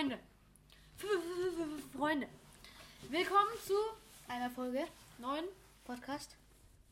Freunde. 0.00 0.18
F- 0.96 1.04
f- 1.04 1.58
f- 1.58 1.78
f- 1.78 1.92
Freunde. 1.94 2.26
Willkommen 3.10 3.50
zu 3.66 3.74
Einer 4.28 4.48
Folge 4.48 4.86
neuen, 5.18 5.44
Podcast, 5.84 6.38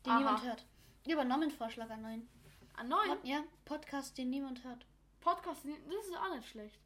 den 0.04 0.12
Aha. 0.12 0.18
niemand 0.18 0.44
hört. 0.44 0.66
Übernommen 1.06 1.50
Vorschlag 1.50 1.88
an 1.88 2.02
neuen. 2.02 2.28
an 2.76 2.88
neuen 2.88 3.08
Pod- 3.16 3.24
Ja, 3.24 3.44
Podcast, 3.64 4.18
den 4.18 4.28
niemand 4.28 4.62
hört. 4.62 4.84
Podcast. 5.22 5.62
Das 5.64 6.06
ist 6.06 6.16
auch 6.18 6.34
nicht 6.36 6.50
schlecht. 6.50 6.78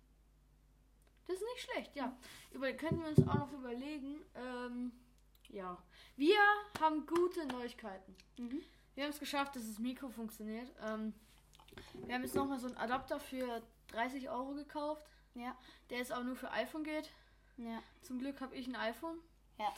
Das 1.26 1.34
ist 1.38 1.42
nicht 1.42 1.64
schlecht, 1.68 1.96
ja. 1.96 2.16
Über, 2.52 2.72
könnten 2.74 3.00
wir 3.00 3.08
uns 3.08 3.26
auch 3.26 3.34
noch 3.34 3.52
überlegen. 3.54 4.20
Ähm, 4.36 4.92
ja. 5.48 5.76
Wir 6.14 6.38
haben 6.80 7.04
gute 7.04 7.46
Neuigkeiten. 7.46 8.14
Mhm. 8.38 8.62
Wir 8.94 9.02
haben 9.04 9.10
es 9.10 9.18
geschafft, 9.18 9.56
dass 9.56 9.66
das 9.66 9.80
Mikro 9.80 10.08
funktioniert. 10.08 10.70
Ähm, 10.86 11.14
wir 12.06 12.14
haben 12.14 12.22
jetzt 12.22 12.36
nochmal 12.36 12.60
so 12.60 12.68
einen 12.68 12.76
Adapter 12.76 13.18
für 13.18 13.60
30 13.88 14.30
Euro 14.30 14.54
gekauft, 14.54 15.04
Ja, 15.34 15.56
der 15.90 15.98
jetzt 15.98 16.12
aber 16.12 16.24
nur 16.24 16.36
für 16.36 16.50
iPhone 16.50 16.84
geht. 16.84 17.10
ja. 17.56 17.82
Zum 18.02 18.18
Glück 18.18 18.40
habe 18.40 18.54
ich 18.54 18.66
ein 18.66 18.76
iPhone. 18.76 19.18
Ja. 19.58 19.72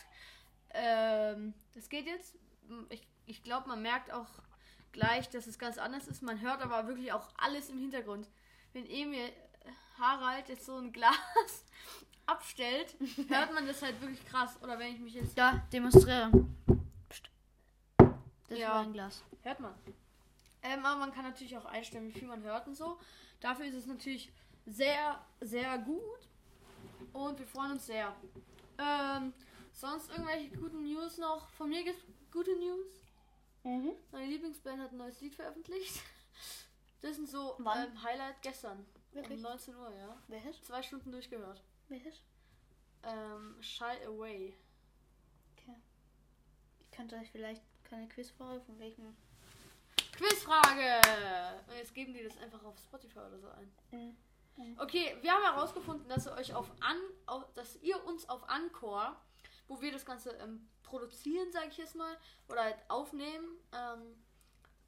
Ähm, 0.70 1.54
das 1.74 1.88
geht 1.88 2.06
jetzt. 2.06 2.34
Ich, 2.88 3.06
ich 3.26 3.42
glaube, 3.42 3.68
man 3.68 3.82
merkt 3.82 4.12
auch 4.12 4.26
gleich, 4.92 5.28
dass 5.30 5.46
es 5.46 5.58
ganz 5.58 5.78
anders 5.78 6.08
ist. 6.08 6.22
Man 6.22 6.40
hört 6.40 6.62
aber 6.62 6.86
wirklich 6.88 7.12
auch 7.12 7.28
alles 7.36 7.68
im 7.68 7.78
Hintergrund. 7.78 8.28
Wenn 8.72 8.86
Emil 8.86 9.32
Harald 9.98 10.48
jetzt 10.48 10.66
so 10.66 10.76
ein 10.76 10.92
Glas 10.92 11.14
abstellt, 12.26 12.96
hört 13.28 13.54
man 13.54 13.66
das 13.66 13.82
halt 13.82 14.00
wirklich 14.00 14.24
krass. 14.26 14.56
Oder 14.62 14.78
wenn 14.78 14.92
ich 14.94 15.00
mich 15.00 15.14
jetzt. 15.14 15.36
Da, 15.38 15.62
demonstriere. 15.72 16.30
Psst. 17.08 17.30
Das 18.48 18.58
Ja. 18.58 18.70
war 18.70 18.80
ein 18.82 18.92
Glas. 18.92 19.22
Hört 19.42 19.60
man. 19.60 19.74
Ähm, 20.62 20.84
aber 20.84 20.98
man 20.98 21.12
kann 21.12 21.24
natürlich 21.24 21.56
auch 21.56 21.66
einstellen, 21.66 22.08
wie 22.08 22.18
viel 22.18 22.26
man 22.26 22.42
hört 22.42 22.66
und 22.66 22.74
so. 22.74 22.98
Dafür 23.40 23.66
ist 23.66 23.74
es 23.74 23.86
natürlich 23.86 24.32
sehr, 24.66 25.24
sehr 25.40 25.78
gut. 25.78 26.28
Und 27.12 27.38
wir 27.38 27.46
freuen 27.46 27.72
uns 27.72 27.86
sehr. 27.86 28.14
Ähm, 28.78 29.32
sonst 29.72 30.10
irgendwelche 30.10 30.56
guten 30.56 30.82
News 30.84 31.18
noch? 31.18 31.48
Von 31.50 31.68
mir 31.70 31.84
gibt 31.84 31.98
es 31.98 32.04
gute 32.32 32.56
News. 32.56 32.86
Mhm. 33.62 33.92
Meine 34.12 34.26
Lieblingsband 34.26 34.80
hat 34.82 34.92
ein 34.92 34.98
neues 34.98 35.20
Lied 35.20 35.34
veröffentlicht. 35.34 36.00
Das 37.00 37.16
sind 37.16 37.28
so 37.28 37.54
Wann? 37.58 37.86
ähm, 37.86 38.02
Highlight 38.02 38.40
gestern. 38.42 38.84
Wirklich? 39.12 39.36
Um 39.38 39.42
19 39.42 39.74
Uhr, 39.76 39.92
ja. 39.94 40.16
Wer 40.28 40.44
ist? 40.50 40.64
Zwei 40.64 40.82
Stunden 40.82 41.12
durchgehört. 41.12 41.62
Wer 41.88 42.04
ist? 42.04 42.22
Ähm, 43.02 43.56
Shy 43.60 44.06
Away. 44.06 44.54
Okay. 45.52 45.76
Ich 46.80 46.90
könnte 46.90 47.16
euch 47.16 47.30
vielleicht 47.30 47.62
keine 47.84 48.08
Quizfrage 48.08 48.60
von 48.62 48.78
welchem. 48.78 49.14
Quizfrage! 50.12 51.00
Und 51.68 51.76
jetzt 51.76 51.94
geben 51.94 52.14
die 52.14 52.22
das 52.22 52.36
einfach 52.38 52.64
auf 52.64 52.78
Spotify 52.78 53.18
oder 53.18 53.38
so 53.38 53.48
ein. 53.48 53.70
Mhm. 53.90 54.16
Okay, 54.78 55.16
wir 55.20 55.32
haben 55.32 55.42
herausgefunden, 55.42 56.08
dass 56.08 56.26
ihr 56.26 56.32
euch 56.32 56.54
auf 56.54 56.70
an, 56.80 56.96
auf, 57.26 57.44
dass 57.54 57.76
ihr 57.82 58.02
uns 58.04 58.28
auf 58.28 58.48
Anchor, 58.48 59.16
wo 59.68 59.80
wir 59.80 59.92
das 59.92 60.04
Ganze 60.04 60.30
ähm, 60.32 60.68
produzieren, 60.82 61.50
sage 61.52 61.68
ich 61.70 61.76
jetzt 61.76 61.96
mal, 61.96 62.16
oder 62.48 62.64
halt 62.64 62.76
aufnehmen, 62.88 63.58
ähm, 63.72 64.16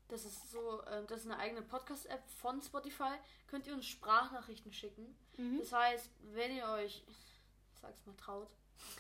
das 0.09 0.25
ist 0.25 0.51
so, 0.51 0.83
ähm, 0.87 1.07
das 1.09 1.21
ist 1.21 1.31
eine 1.31 1.39
eigene 1.39 1.63
Podcast-App 1.63 2.29
von 2.41 2.63
Spotify, 2.63 3.15
könnt 3.49 3.67
ihr 3.67 3.75
uns 3.75 3.87
Sprachnachrichten 3.87 4.73
schicken. 4.73 5.17
Mhm. 5.37 5.59
Das 5.59 5.73
heißt, 5.73 6.11
wenn 6.33 6.57
ihr 6.57 6.69
euch, 6.69 7.03
ich 7.09 7.81
sag's 7.81 8.07
mal, 8.07 8.17
traut, 8.17 8.49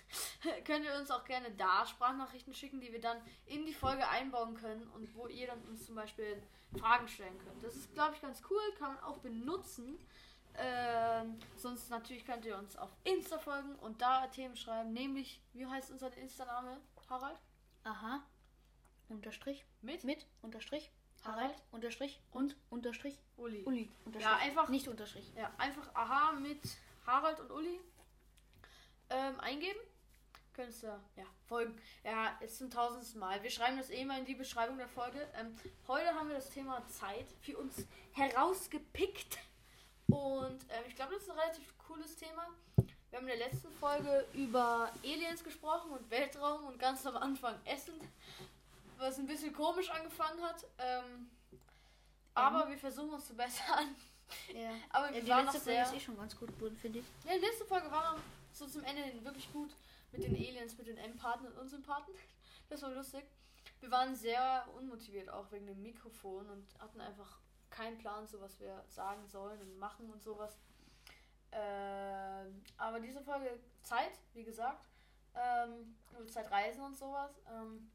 könnt 0.65 0.85
ihr 0.85 0.95
uns 0.99 1.11
auch 1.11 1.25
gerne 1.25 1.51
da 1.53 1.87
Sprachnachrichten 1.87 2.55
schicken, 2.55 2.81
die 2.81 2.93
wir 2.93 3.01
dann 3.01 3.19
in 3.45 3.67
die 3.67 3.75
Folge 3.75 4.09
einbauen 4.09 4.57
können 4.57 4.87
und 4.95 5.15
wo 5.15 5.29
ihr 5.29 5.47
dann 5.47 5.63
uns 5.65 5.87
zum 5.87 5.95
Beispiel 5.95 6.43
Fragen 6.79 7.07
stellen 7.07 7.39
könnt. 7.39 7.63
Das 7.63 7.77
ist, 7.77 7.93
glaube 7.95 8.15
ich, 8.15 8.23
ganz 8.23 8.43
cool, 8.51 8.61
kann 8.79 8.95
man 8.95 9.05
auch 9.05 9.19
benutzen. 9.19 9.99
Ähm, 10.59 11.39
sonst 11.57 11.91
natürlich 11.91 12.25
könnt 12.25 12.45
ihr 12.45 12.57
uns 12.57 12.77
auf 12.77 12.91
Insta 13.05 13.39
folgen 13.39 13.75
und 13.77 14.01
da 14.01 14.27
Themen 14.29 14.57
schreiben, 14.57 14.93
nämlich, 14.93 15.41
wie 15.53 15.67
heißt 15.67 15.91
unser 15.91 16.15
Insta-Name? 16.17 16.81
Harald? 17.11 17.39
Aha. 17.85 18.23
Unterstrich. 19.09 19.65
Mit? 19.83 20.03
Mit. 20.05 20.27
Unterstrich. 20.43 20.91
Harald? 21.25 21.45
Harald. 21.51 21.63
Unterstrich. 21.73 22.21
Und. 22.33 22.57
Unterstrich. 22.71 23.19
Uli. 23.37 23.63
Uli. 23.65 23.91
Unterstrich. 24.05 24.31
Ja, 24.33 24.37
einfach- 24.39 24.69
Nicht 24.69 24.89
Unterstrich. 24.89 25.31
Ja, 25.37 25.53
einfach 25.59 25.95
aha 25.95 26.33
mit 26.33 26.61
Harald 27.07 27.39
und 27.41 27.51
Uli 27.53 27.81
ähm, 29.11 29.39
eingeben. 29.41 29.79
Könntest 30.55 30.83
du 30.85 30.87
ja 30.87 31.25
folgen. 31.47 31.79
Ja, 32.03 32.31
ist 32.41 32.57
zum 32.59 32.71
tausendsten 32.71 33.21
Mal. 33.21 33.43
Wir 33.43 33.51
schreiben 33.51 33.77
das 33.77 33.91
eh 33.91 34.05
mal 34.07 34.19
in 34.19 34.25
die 34.25 34.35
Beschreibung 34.35 34.79
der 34.79 34.89
Folge. 34.89 35.21
Ähm, 35.39 35.55
heute 35.87 36.15
haben 36.15 36.29
wir 36.29 36.37
das 36.37 36.49
Thema 36.51 36.83
Zeit 36.89 37.27
für 37.43 37.59
uns 37.59 37.87
herausgepickt. 38.15 39.39
Und 40.09 40.63
ähm, 40.69 40.85
ich 40.87 40.95
glaube, 40.95 41.15
das 41.15 41.23
ist 41.23 41.31
ein 41.31 41.39
relativ 41.39 41.79
cooles 41.79 42.17
Thema. 42.17 42.47
Wir 43.11 43.19
haben 43.19 43.29
in 43.29 43.39
der 43.39 43.49
letzten 43.49 43.71
Folge 43.73 44.27
über 44.35 44.93
Aliens 45.03 45.43
gesprochen 45.43 45.91
und 45.91 46.11
Weltraum 46.11 46.65
und 46.67 46.79
ganz 46.79 47.07
am 47.07 47.17
Anfang 47.17 47.55
Essen, 47.65 47.95
was 48.99 49.19
ein 49.19 49.27
bisschen 49.27 49.53
komisch 49.53 49.91
angefangen 49.91 50.43
hat. 50.43 50.65
Ähm, 50.79 51.31
aber 52.35 52.69
wir 52.69 52.79
versuchen 52.79 53.11
uns 53.11 53.27
zu 53.27 53.35
bessern. 53.35 53.97
Ja. 54.53 54.71
Aber 54.91 55.07
ja 55.07 55.15
wir 55.15 55.23
die 55.23 55.29
waren 55.31 55.45
letzte 55.47 55.61
Folge 55.61 55.83
ist 55.83 55.95
eh 55.95 56.01
schon 56.01 56.17
ganz 56.17 56.37
gut 56.37 56.49
geworden, 56.49 56.77
finde 56.77 56.99
ich. 56.99 57.05
Ja, 57.25 57.35
die 57.35 57.45
letzte 57.45 57.65
Folge 57.65 57.91
war 57.91 58.17
so 58.53 58.67
zum 58.67 58.83
Ende 58.83 59.03
hin 59.03 59.25
wirklich 59.25 59.51
gut 59.53 59.71
mit 60.13 60.23
den 60.23 60.35
Aliens, 60.35 60.77
mit 60.77 60.89
den 60.89 60.99
Empathen 60.99 61.47
und 61.47 61.57
Unsympathen. 61.59 62.13
Das 62.69 62.83
war 62.83 62.91
lustig. 62.91 63.25
Wir 63.81 63.91
waren 63.91 64.15
sehr 64.15 64.67
unmotiviert 64.77 65.31
auch 65.31 65.51
wegen 65.53 65.67
dem 65.67 65.83
Mikrofon 65.83 66.49
und 66.51 66.67
hatten 66.81 67.01
einfach 67.01 67.39
keinen 67.77 67.99
Plan, 67.99 68.27
so 68.27 68.41
was 68.41 68.59
wir 68.61 68.85
sagen 68.89 69.27
sollen 69.27 69.61
und 69.61 69.79
machen 69.79 70.11
und 70.11 70.23
sowas. 70.23 70.59
Ähm, 71.53 72.63
aber 72.77 73.01
diese 73.01 73.21
Folge 73.21 73.59
Zeit, 73.83 74.13
wie 74.35 74.45
gesagt, 74.45 74.85
ähm, 75.35 75.95
Zeitreisen 76.29 76.83
und 76.83 76.97
sowas. 76.97 77.31
Ähm, 77.51 77.91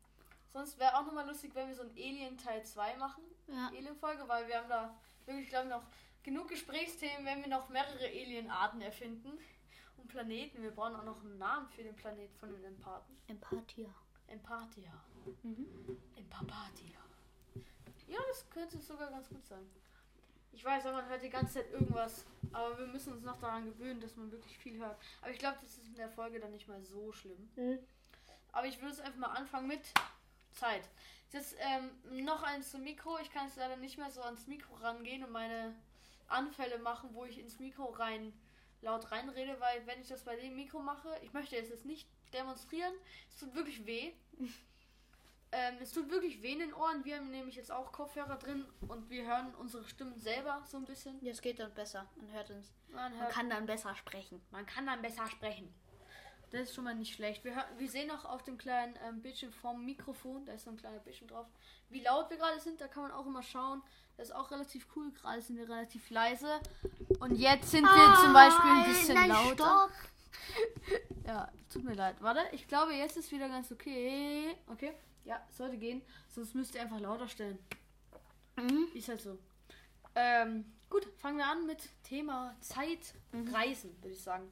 sonst 0.53 0.80
wäre 0.80 0.97
auch 0.97 1.06
nochmal 1.06 1.28
lustig, 1.28 1.53
wenn 1.56 1.68
wir 1.68 1.75
so 1.75 1.84
ein 1.84 1.91
Alien 1.91 2.38
Teil 2.38 2.64
2 2.64 2.96
machen. 2.97 3.24
Ja. 3.47 3.68
Alien-Folge, 3.68 4.28
weil 4.28 4.47
wir 4.47 4.58
haben 4.59 4.70
da 4.70 4.96
wirklich, 5.25 5.50
glaube 5.50 5.66
ich, 5.66 5.72
noch 5.72 5.84
genug 6.24 6.47
Gesprächsthemen, 6.50 7.25
wenn 7.25 7.41
wir 7.41 7.50
noch 7.50 7.70
mehrere 7.70 8.06
Alien-Arten 8.06 8.81
erfinden. 8.81 9.38
Und 9.97 10.08
Planeten. 10.08 10.62
Wir 10.64 10.72
brauchen 10.72 10.96
auch 10.96 11.03
noch 11.03 11.22
einen 11.22 11.38
Namen 11.38 11.68
für 11.70 11.84
den 11.84 11.96
Planet 11.96 12.34
von 12.36 12.52
den 12.52 12.64
Empathen. 12.64 13.16
Empathia. 13.28 13.94
Empathia. 14.28 14.94
Mhm. 15.44 15.68
Empapathia. 16.16 17.01
Ja, 18.12 18.20
das 18.28 18.50
könnte 18.50 18.78
sogar 18.80 19.10
ganz 19.10 19.30
gut 19.30 19.46
sein. 19.46 19.66
Ich 20.52 20.66
weiß, 20.66 20.86
aber 20.86 20.98
man 20.98 21.10
hört 21.10 21.24
die 21.24 21.30
ganze 21.30 21.54
Zeit 21.54 21.72
irgendwas. 21.72 22.26
Aber 22.52 22.78
wir 22.78 22.88
müssen 22.88 23.14
uns 23.14 23.24
noch 23.24 23.40
daran 23.40 23.64
gewöhnen, 23.66 24.02
dass 24.02 24.18
man 24.18 24.30
wirklich 24.30 24.58
viel 24.58 24.78
hört. 24.80 24.98
Aber 25.22 25.32
ich 25.32 25.40
glaube, 25.40 25.58
das 25.62 25.78
ist 25.78 25.88
in 25.88 25.96
der 25.96 26.10
Folge 26.10 26.40
dann 26.40 26.52
nicht 26.52 26.68
mal 26.68 26.82
so 26.84 27.14
schlimm. 27.14 27.50
Mhm. 27.56 27.80
Aber 28.52 28.68
ich 28.68 28.82
würde 28.82 28.94
es 28.94 29.00
einfach 29.00 29.18
mal 29.18 29.28
anfangen 29.28 29.68
mit 29.68 29.82
Zeit. 30.52 30.84
Jetzt 31.32 31.56
ähm, 31.60 32.26
noch 32.26 32.44
eins 32.44 32.72
zum 32.72 32.84
Mikro. 32.84 33.18
Ich 33.20 33.32
kann 33.32 33.48
jetzt 33.48 33.56
leider 33.56 33.78
nicht 33.78 33.98
mehr 33.98 34.12
so 34.12 34.22
ans 34.24 34.46
Mikro 34.48 34.76
rangehen 34.76 35.24
und 35.24 35.32
meine 35.32 35.74
Anfälle 36.28 36.80
machen, 36.80 37.12
wo 37.14 37.24
ich 37.24 37.40
ins 37.40 37.60
Mikro 37.60 37.86
rein 37.86 38.34
laut 38.82 39.10
reinrede, 39.10 39.58
weil 39.60 39.88
wenn 39.88 40.02
ich 40.02 40.10
das 40.10 40.24
bei 40.24 40.36
dem 40.36 40.56
Mikro 40.56 40.80
mache, 40.80 41.18
ich 41.24 41.32
möchte 41.32 41.56
es 41.56 41.70
jetzt 41.70 41.86
nicht 41.86 42.10
demonstrieren, 42.34 42.94
es 43.30 43.40
tut 43.40 43.56
wirklich 43.56 43.86
weh. 43.86 44.12
ähm, 45.52 45.76
es 45.82 45.92
tut 45.92 46.10
wirklich 46.10 46.42
weh 46.42 46.54
in 46.54 46.60
den 46.60 46.74
Ohren. 46.74 47.04
Wir 47.04 47.18
haben 47.18 47.30
nämlich 47.30 47.56
jetzt 47.56 47.72
auch 47.72 47.92
Kopfhörer 47.92 48.38
drin 48.38 48.66
und 48.88 49.10
wir 49.10 49.26
hören 49.26 49.54
unsere 49.56 49.86
Stimmen 49.88 50.18
selber 50.18 50.62
so 50.66 50.78
ein 50.78 50.86
bisschen. 50.86 51.24
Ja, 51.24 51.32
es 51.32 51.42
geht 51.42 51.60
dann 51.60 51.74
besser. 51.74 52.08
Man 52.16 52.32
hört 52.32 52.50
uns. 52.52 52.72
Man, 52.90 53.12
Man 53.12 53.22
hört, 53.22 53.32
kann 53.32 53.50
dann 53.50 53.66
besser 53.66 53.96
sprechen. 53.96 54.42
man 54.52 54.66
kann 54.66 54.86
dann 54.86 55.02
besser 55.02 55.28
sprechen. 55.28 55.74
Das 56.52 56.62
ist 56.64 56.76
schon 56.76 56.84
mal 56.84 56.96
nicht 56.96 57.16
schlecht. 57.16 57.46
Wir, 57.46 57.66
wir 57.78 57.90
sehen 57.90 58.12
auch 58.12 58.26
auf 58.26 58.44
dem 58.44 58.58
kleinen 58.58 58.98
ähm, 59.08 59.22
Bildschirm 59.22 59.54
vom 59.54 59.86
Mikrofon, 59.86 60.46
da 60.46 60.52
ist 60.54 60.66
so 60.66 60.70
ein 60.70 60.78
kleiner 60.78 61.00
Bildschirm 61.00 61.30
drauf, 61.30 61.48
wie 61.90 62.02
laut 62.02 62.30
wir 62.30 62.38
gerade 62.38 62.60
sind. 62.60 62.82
Da 62.82 62.88
kann 62.88 63.04
man 63.04 63.12
auch 63.12 63.26
immer 63.26 63.42
schauen. 63.44 63.82
Das 64.18 64.30
ist 64.30 64.36
auch 64.36 64.52
relativ 64.52 64.86
cool. 64.96 65.12
Gerade 65.14 65.42
sind 65.42 65.58
wir 65.58 65.68
relativ 65.70 66.09
leise. 66.09 66.59
Und 67.20 67.36
jetzt 67.36 67.72
sind 67.72 67.84
wir 67.86 68.18
zum 68.22 68.34
Beispiel 68.34 68.70
ein 68.70 68.84
bisschen 68.86 69.28
lauter. 69.28 69.90
Ja, 71.26 71.50
tut 71.72 71.84
mir 71.84 71.94
leid. 71.94 72.16
Warte, 72.20 72.42
ich 72.52 72.68
glaube, 72.68 72.94
jetzt 72.94 73.16
ist 73.16 73.32
wieder 73.32 73.47
ganz 73.47 73.72
okay. 73.72 74.56
Okay, 74.68 74.94
ja, 75.26 75.46
sollte 75.52 75.78
gehen. 75.78 76.02
Sonst 76.29 76.56
müsst 76.56 76.76
ihr 76.76 76.82
einfach 76.82 77.00
lauter 77.00 77.28
stellen. 77.28 77.58
Mhm. 78.58 78.88
Ist 78.94 79.08
halt 79.08 79.22
so. 79.22 79.38
Ähm, 80.16 80.66
gut, 80.90 81.08
fangen 81.18 81.38
wir 81.38 81.46
an 81.47 81.66
mit 81.66 81.90
Thema 82.03 82.56
Zeit, 82.62 83.14
Mhm. 83.32 83.53
Reisen, 83.53 83.96
würde 84.02 84.14
ich 84.14 84.22
sagen. 84.22 84.50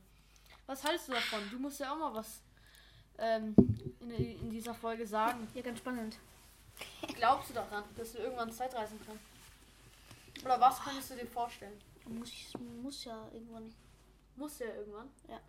Was 0.66 0.84
haltest 0.84 1.08
du 1.10 1.14
davon? 1.14 1.42
Du 1.50 1.60
musst 1.60 1.80
ja 1.80 1.92
auch 1.94 1.98
mal 1.98 2.14
was 2.14 2.42
ähm, 3.18 3.54
in, 4.00 4.12
in 4.12 4.50
dieser 4.50 4.74
Folge 4.74 5.06
sagen. 5.06 5.48
Ja, 5.54 5.62
ganz 5.62 5.80
spannend. 5.80 6.18
Glaubst 7.16 7.50
du 7.50 7.54
daran, 7.56 7.84
dass 7.98 8.14
du 8.14 8.20
irgendwann 8.20 8.52
Zeitreisen 8.52 9.00
kannst? 9.06 9.24
Oder 10.46 10.62
was 10.62 10.80
könntest 10.82 11.12
du 11.12 11.16
dir 11.16 11.26
vorstellen? 11.28 11.78
Muss, 12.08 12.30
ich, 12.30 12.54
muss 12.82 13.04
ja 13.04 13.28
irgendwann. 13.34 13.74
Muss 14.38 14.60
ja 14.60 14.68
irgendwann. 14.68 15.10
Ja. 15.28 15.40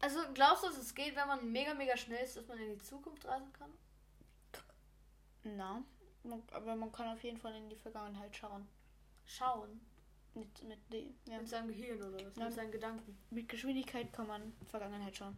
Also 0.00 0.20
glaubst 0.34 0.62
du, 0.62 0.68
dass 0.68 0.78
es 0.78 0.94
geht, 0.94 1.16
wenn 1.16 1.26
man 1.26 1.50
mega, 1.50 1.74
mega 1.74 1.96
schnell 1.96 2.22
ist, 2.24 2.36
dass 2.36 2.46
man 2.46 2.58
in 2.58 2.78
die 2.78 2.82
Zukunft 2.84 3.24
reisen 3.24 3.52
kann? 3.52 3.72
Na, 5.44 5.82
aber 6.52 6.74
man 6.76 6.90
kann 6.92 7.08
auf 7.14 7.22
jeden 7.22 7.38
Fall 7.38 7.54
in 7.54 7.68
die 7.68 7.76
Vergangenheit 7.76 8.34
schauen. 8.36 8.66
Schauen. 9.26 9.80
Mit, 10.34 10.62
mit, 10.64 10.78
die- 10.92 11.14
ja. 11.30 11.38
Mit 11.38 11.48
seinem 11.48 11.68
Gehirn 11.68 11.98
oder 12.02 12.12
was? 12.26 12.36
Nein. 12.36 12.46
Mit 12.46 12.54
seinen 12.54 12.72
Gedanken. 12.72 13.16
mit 13.30 13.48
Geschwindigkeit 13.48 14.12
kann 14.12 14.26
man 14.26 14.52
Vergangenheit 14.66 15.16
schauen. 15.16 15.36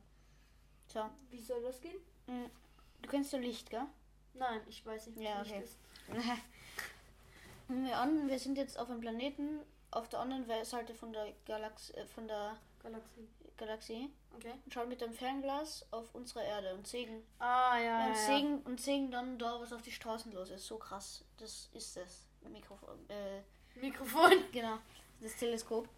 So, 0.88 1.08
Wie 1.30 1.40
soll 1.40 1.62
das 1.62 1.80
gehen? 1.80 1.98
du 2.26 3.08
kennst 3.08 3.32
ja 3.32 3.38
Licht, 3.38 3.70
gell? 3.70 3.86
Nein, 4.34 4.60
ich 4.68 4.84
weiß 4.84 5.06
nicht, 5.08 5.18
was 5.18 5.24
Ja, 5.24 5.40
Licht 5.42 5.52
okay. 5.54 5.62
ist. 5.64 5.78
Nehmen 7.68 7.86
wir 7.86 7.98
an, 7.98 8.28
wir 8.28 8.38
sind 8.38 8.56
jetzt 8.56 8.78
auf 8.78 8.90
einem 8.90 9.00
Planeten 9.00 9.60
auf 9.90 10.08
der 10.08 10.20
anderen 10.20 10.64
Seite 10.64 10.94
von 10.94 11.12
der 11.12 11.32
Galax 11.46 11.90
äh, 11.90 12.06
von 12.06 12.26
der 12.26 12.56
Galaxie. 12.82 13.28
Galaxie 13.56 14.10
Okay. 14.36 14.54
und 14.64 14.72
schauen 14.72 14.88
mit 14.88 15.00
dem 15.00 15.12
Fernglas 15.12 15.84
auf 15.90 16.14
unsere 16.14 16.44
Erde 16.44 16.74
und 16.74 16.86
sehen, 16.86 17.24
Ah, 17.40 17.76
ja, 17.76 17.82
ja, 17.82 18.14
ja, 18.14 18.36
und, 18.36 18.50
ja. 18.50 18.60
und 18.66 18.80
sehen 18.80 19.10
dann 19.10 19.36
da, 19.38 19.60
was 19.60 19.72
auf 19.72 19.82
die 19.82 19.90
Straßen 19.90 20.30
los 20.32 20.50
ist. 20.50 20.66
So 20.66 20.78
krass. 20.78 21.24
Das 21.38 21.68
ist 21.72 21.96
das 21.96 22.26
Mikrofon. 22.48 22.98
Äh, 23.10 23.42
Mikrofon. 23.80 24.30
genau, 24.52 24.78
das 25.20 25.34
Teleskop. 25.36 25.88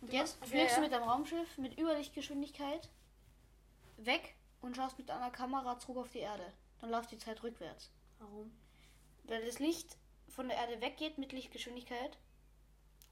Und 0.00 0.12
Du 0.12 0.16
jetzt 0.16 0.44
fliegst 0.44 0.70
ja, 0.70 0.76
du 0.76 0.80
mit 0.82 0.92
einem 0.92 1.08
Raumschiff 1.08 1.56
mit 1.56 1.78
Überlichtgeschwindigkeit 1.78 2.88
weg 3.98 4.34
und 4.60 4.76
schaust 4.76 4.98
mit 4.98 5.10
einer 5.10 5.30
Kamera 5.30 5.78
zurück 5.78 5.98
auf 5.98 6.10
die 6.10 6.18
Erde. 6.18 6.52
Dann 6.80 6.90
läuft 6.90 7.12
die 7.12 7.18
Zeit 7.18 7.42
rückwärts. 7.42 7.90
Warum? 8.18 8.50
weil 9.26 9.44
das 9.46 9.58
Licht 9.58 9.96
von 10.28 10.48
der 10.48 10.58
Erde 10.58 10.80
weggeht 10.80 11.16
mit 11.16 11.32
Lichtgeschwindigkeit. 11.32 12.18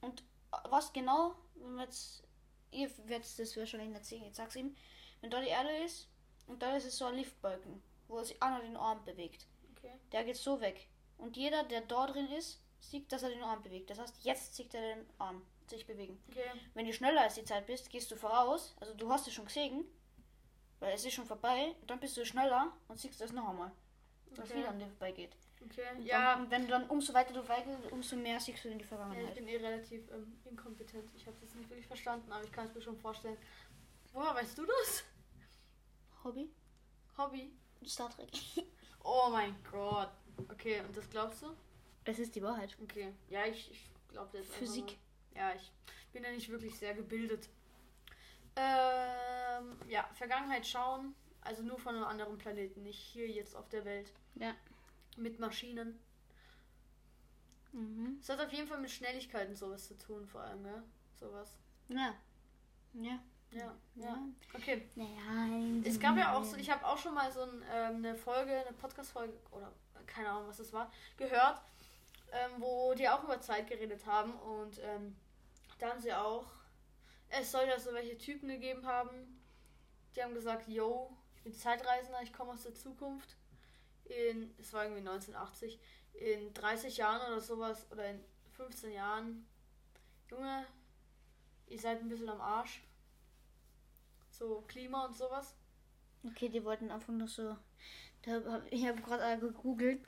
Und 0.02 0.22
was 0.68 0.92
genau, 0.92 1.34
wenn 1.54 1.76
wir 1.76 1.84
jetzt, 1.84 2.22
ihr 2.72 2.90
werdet 3.06 3.38
das 3.38 3.56
wahrscheinlich 3.56 3.90
nicht 3.90 4.04
sehen, 4.04 4.24
jetzt 4.24 4.36
sag's 4.36 4.56
ihm, 4.56 4.74
wenn 5.20 5.30
da 5.30 5.40
die 5.40 5.48
Erde 5.48 5.70
ist 5.84 6.08
und 6.46 6.62
da 6.62 6.76
ist 6.76 6.86
es 6.86 6.98
so 6.98 7.04
ein 7.04 7.14
Liftbalken, 7.14 7.82
wo 8.08 8.22
sich 8.22 8.42
einer 8.42 8.60
den 8.60 8.76
Arm 8.76 9.04
bewegt. 9.04 9.46
Okay. 9.76 9.92
Der 10.10 10.24
geht 10.24 10.36
so 10.36 10.60
weg. 10.60 10.88
Und 11.18 11.36
jeder, 11.36 11.62
der 11.64 11.82
da 11.82 12.06
drin 12.06 12.28
ist, 12.32 12.60
sieht, 12.80 13.12
dass 13.12 13.22
er 13.22 13.30
den 13.30 13.42
Arm 13.42 13.62
bewegt. 13.62 13.90
Das 13.90 13.98
heißt, 13.98 14.24
jetzt 14.24 14.56
sieht 14.56 14.74
er 14.74 14.96
den 14.96 15.06
Arm 15.18 15.42
sich 15.68 15.86
bewegen. 15.86 16.20
Okay. 16.28 16.50
Wenn 16.74 16.86
du 16.86 16.92
schneller 16.92 17.22
als 17.22 17.34
die 17.36 17.44
Zeit 17.44 17.66
bist, 17.66 17.88
gehst 17.90 18.10
du 18.10 18.16
voraus, 18.16 18.74
also 18.80 18.94
du 18.94 19.08
hast 19.10 19.26
es 19.28 19.34
schon 19.34 19.46
gesehen, 19.46 19.84
weil 20.80 20.94
es 20.94 21.04
ist 21.04 21.14
schon 21.14 21.26
vorbei, 21.26 21.76
dann 21.86 22.00
bist 22.00 22.16
du 22.16 22.26
schneller 22.26 22.72
und 22.88 22.98
siehst 22.98 23.20
es 23.20 23.32
noch 23.32 23.48
einmal, 23.48 23.70
was 24.30 24.50
Okay. 24.50 24.58
wieder 24.58 24.68
an 24.70 24.78
dir 24.80 24.88
vorbeigeht. 24.88 25.36
Okay. 25.66 26.02
Ja. 26.02 26.36
Dann, 26.36 26.50
wenn 26.50 26.62
du 26.62 26.68
dann 26.68 26.88
umso 26.88 27.14
weiter 27.14 27.32
du 27.32 27.46
weitergehst, 27.48 27.92
umso 27.92 28.16
mehr 28.16 28.40
siehst 28.40 28.64
du 28.64 28.68
in 28.68 28.78
die 28.78 28.84
ja, 28.84 28.84
ich 28.84 28.88
Vergangenheit. 28.88 29.34
bin 29.34 29.48
eh 29.48 29.56
relativ 29.56 30.10
ähm, 30.10 30.38
inkompetent. 30.44 31.10
Ich 31.16 31.26
habe 31.26 31.36
das 31.40 31.54
nicht 31.54 31.68
wirklich 31.68 31.86
verstanden, 31.86 32.30
aber 32.32 32.44
ich 32.44 32.52
kann 32.52 32.66
es 32.66 32.74
mir 32.74 32.82
schon 32.82 32.96
vorstellen. 32.96 33.36
Woher 34.12 34.34
weißt 34.34 34.58
du 34.58 34.66
das? 34.66 35.04
Hobby? 36.24 36.50
Hobby. 37.16 37.52
Star 37.86 38.10
Trek. 38.10 38.30
Oh 39.04 39.30
mein 39.32 39.56
Gott. 39.68 40.12
Okay, 40.48 40.80
und 40.80 40.96
das 40.96 41.10
glaubst 41.10 41.42
du? 41.42 41.56
Es 42.04 42.20
ist 42.20 42.36
die 42.36 42.42
Wahrheit. 42.42 42.76
Okay. 42.80 43.12
Ja, 43.28 43.44
ich, 43.46 43.68
ich 43.72 43.90
glaube 44.08 44.38
einfach 44.38 44.54
Physik. 44.54 44.96
Ja, 45.34 45.52
ich 45.54 45.72
bin 46.12 46.22
ja 46.22 46.30
nicht 46.30 46.48
wirklich 46.48 46.78
sehr 46.78 46.94
gebildet. 46.94 47.48
Ähm, 48.54 49.76
ja, 49.88 50.08
Vergangenheit 50.14 50.66
schauen. 50.66 51.16
Also 51.40 51.62
nur 51.62 51.78
von 51.78 51.96
einem 51.96 52.04
anderen 52.04 52.38
Planeten, 52.38 52.84
nicht 52.84 52.98
hier 52.98 53.28
jetzt 53.28 53.56
auf 53.56 53.68
der 53.70 53.84
Welt. 53.84 54.12
Ja. 54.36 54.54
Mit 55.16 55.38
Maschinen. 55.38 55.98
Mhm. 57.72 58.18
Es 58.20 58.28
hat 58.28 58.40
auf 58.40 58.52
jeden 58.52 58.68
Fall 58.68 58.80
mit 58.80 58.90
Schnelligkeit 58.90 59.48
und 59.48 59.56
sowas 59.56 59.88
zu 59.88 59.96
tun, 59.96 60.26
vor 60.26 60.42
allem, 60.42 60.62
gell? 60.62 60.82
Sowas. 61.18 61.56
Ja. 61.88 62.14
Ja. 62.94 63.18
Ja, 63.50 63.74
ja. 63.94 64.04
Ja. 64.06 64.18
Okay. 64.54 64.88
Naja. 64.94 65.82
Es 65.84 66.00
gab 66.00 66.16
ja 66.16 66.34
auch 66.34 66.44
so, 66.44 66.56
ich 66.56 66.70
habe 66.70 66.86
auch 66.86 66.96
schon 66.96 67.14
mal 67.14 67.30
so 67.30 67.42
ein, 67.42 67.62
ähm, 67.70 67.96
eine 67.96 68.14
Folge, 68.14 68.52
eine 68.52 68.72
Podcast-Folge 68.72 69.34
oder 69.50 69.72
keine 70.06 70.30
Ahnung, 70.30 70.48
was 70.48 70.56
das 70.56 70.72
war, 70.72 70.90
gehört, 71.16 71.60
ähm, 72.32 72.50
wo 72.58 72.94
die 72.94 73.08
auch 73.08 73.22
über 73.24 73.40
Zeit 73.40 73.68
geredet 73.68 74.06
haben 74.06 74.32
und 74.34 74.78
ähm, 74.82 75.16
da 75.78 75.90
haben 75.90 76.00
sie 76.00 76.12
auch, 76.12 76.46
es 77.28 77.52
soll 77.52 77.66
ja 77.66 77.78
so 77.78 77.92
welche 77.92 78.16
Typen 78.16 78.48
gegeben 78.48 78.86
haben, 78.86 79.40
die 80.14 80.22
haben 80.22 80.34
gesagt, 80.34 80.68
yo, 80.68 81.16
ich 81.36 81.42
bin 81.42 81.54
Zeitreisender, 81.54 82.22
ich 82.22 82.32
komme 82.32 82.52
aus 82.52 82.62
der 82.62 82.74
Zukunft. 82.74 83.36
In, 84.04 84.54
es 84.58 84.72
war 84.72 84.84
irgendwie 84.84 85.08
1980, 85.08 85.78
in 86.14 86.52
30 86.52 86.96
Jahren 86.96 87.32
oder 87.32 87.40
sowas 87.40 87.86
oder 87.90 88.08
in 88.10 88.20
15 88.52 88.92
Jahren, 88.92 89.46
Junge, 90.30 90.66
ihr 91.68 91.78
seid 91.78 92.00
ein 92.00 92.08
bisschen 92.08 92.28
am 92.28 92.40
Arsch. 92.40 92.82
So 94.30 94.62
Klima 94.66 95.06
und 95.06 95.16
sowas. 95.16 95.54
Okay, 96.24 96.48
die 96.48 96.64
wollten 96.64 96.90
einfach 96.90 97.12
nur 97.12 97.28
so. 97.28 97.56
Da 98.22 98.62
ich 98.70 98.86
habe 98.86 99.00
gerade 99.02 99.40
gegoogelt. 99.40 100.00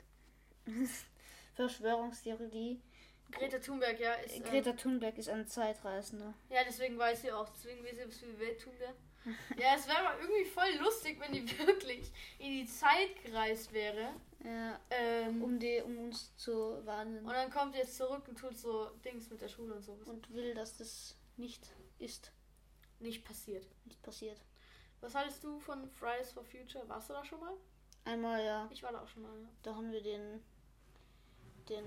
Verschwörungstheorie. 1.55 2.81
Greta 3.31 3.59
Thunberg, 3.59 3.99
ja, 3.99 4.13
ist. 4.13 4.43
Greta 4.43 4.73
Thunberg 4.73 5.17
ist 5.17 5.29
ein 5.29 5.47
Zeitreisender. 5.47 6.33
Ähm, 6.49 6.55
ja, 6.55 6.63
deswegen 6.63 6.97
weiß 6.97 7.21
sie 7.21 7.31
auch. 7.31 7.49
Deswegen 7.49 7.83
weiß 7.83 7.97
sie, 7.97 8.07
was 8.07 8.17
für 8.17 8.39
Welt 8.39 8.61
tun 8.61 8.73
wir. 8.77 8.93
ja, 9.57 9.75
es 9.75 9.87
wäre 9.87 9.99
aber 9.99 10.19
irgendwie 10.21 10.45
voll 10.45 10.71
lustig, 10.79 11.19
wenn 11.19 11.33
die 11.33 11.57
wirklich 11.59 12.11
in 12.39 12.51
die 12.51 12.65
Zeit 12.65 13.23
gereist 13.23 13.73
wäre. 13.73 14.13
Ja, 14.43 14.79
Ähm, 14.91 15.41
um, 15.43 15.57
die, 15.59 15.81
um 15.81 15.97
uns 15.97 16.35
zu 16.37 16.85
warnen. 16.85 17.19
und 17.25 17.33
dann 17.33 17.49
kommt 17.49 17.75
jetzt 17.75 17.97
zurück 17.97 18.27
und 18.27 18.37
tut 18.37 18.55
so 18.55 18.91
Dings 19.03 19.29
mit 19.29 19.41
der 19.41 19.47
Schule 19.47 19.73
und 19.73 19.83
sowas. 19.83 20.07
Und 20.07 20.31
will, 20.33 20.53
dass 20.53 20.77
das 20.77 21.15
nicht 21.37 21.67
ist. 21.97 22.31
Nicht 22.99 23.25
passiert. 23.25 23.65
Nicht 23.85 24.01
passiert. 24.03 24.39
Was 25.01 25.15
haltest 25.15 25.43
du 25.43 25.59
von 25.59 25.89
Fridays 25.89 26.31
for 26.31 26.43
Future? 26.43 26.87
Warst 26.87 27.09
du 27.09 27.13
da 27.13 27.25
schon 27.25 27.39
mal? 27.39 27.53
Einmal, 28.05 28.43
ja. 28.43 28.69
Ich 28.71 28.83
war 28.83 28.91
da 28.91 29.01
auch 29.01 29.07
schon 29.07 29.23
mal, 29.23 29.41
ja. 29.41 29.49
Da 29.63 29.75
haben 29.75 29.91
wir 29.91 30.01
den, 30.01 30.43
den 31.67 31.83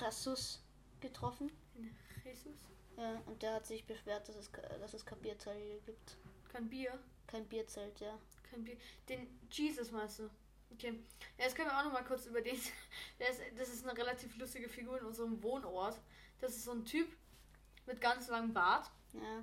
Jesus 0.00 0.62
getroffen. 1.00 1.50
Jesus? 2.24 2.54
Ja, 2.96 3.20
und 3.26 3.42
der 3.42 3.54
hat 3.54 3.66
sich 3.66 3.84
beschwert, 3.86 4.28
dass 4.28 4.36
es, 4.36 4.50
dass 4.80 4.94
es 4.94 5.04
hier 5.52 5.80
gibt. 5.80 6.16
Kein 6.48 6.68
Bier. 6.68 6.98
Kein 7.26 7.46
Bierzelt, 7.46 8.00
ja. 8.00 8.18
Kein 8.50 8.64
Bier. 8.64 8.76
Den 9.08 9.38
Jesus 9.50 9.90
meinst 9.90 10.18
du? 10.18 10.30
Okay. 10.70 10.98
Ja, 11.38 11.44
jetzt 11.44 11.56
können 11.56 11.68
wir 11.70 11.78
auch 11.78 11.84
noch 11.84 11.92
mal 11.92 12.04
kurz 12.04 12.26
über 12.26 12.40
den. 12.40 12.54
Ist, 13.18 13.40
das 13.56 13.68
ist 13.68 13.86
eine 13.86 13.96
relativ 13.96 14.36
lustige 14.36 14.68
Figur 14.68 14.98
in 14.98 15.06
unserem 15.06 15.42
Wohnort. 15.42 16.00
Das 16.40 16.52
ist 16.54 16.64
so 16.64 16.72
ein 16.72 16.84
Typ 16.84 17.08
mit 17.86 18.00
ganz 18.00 18.28
langem 18.28 18.52
Bart. 18.52 18.90
Ja. 19.12 19.42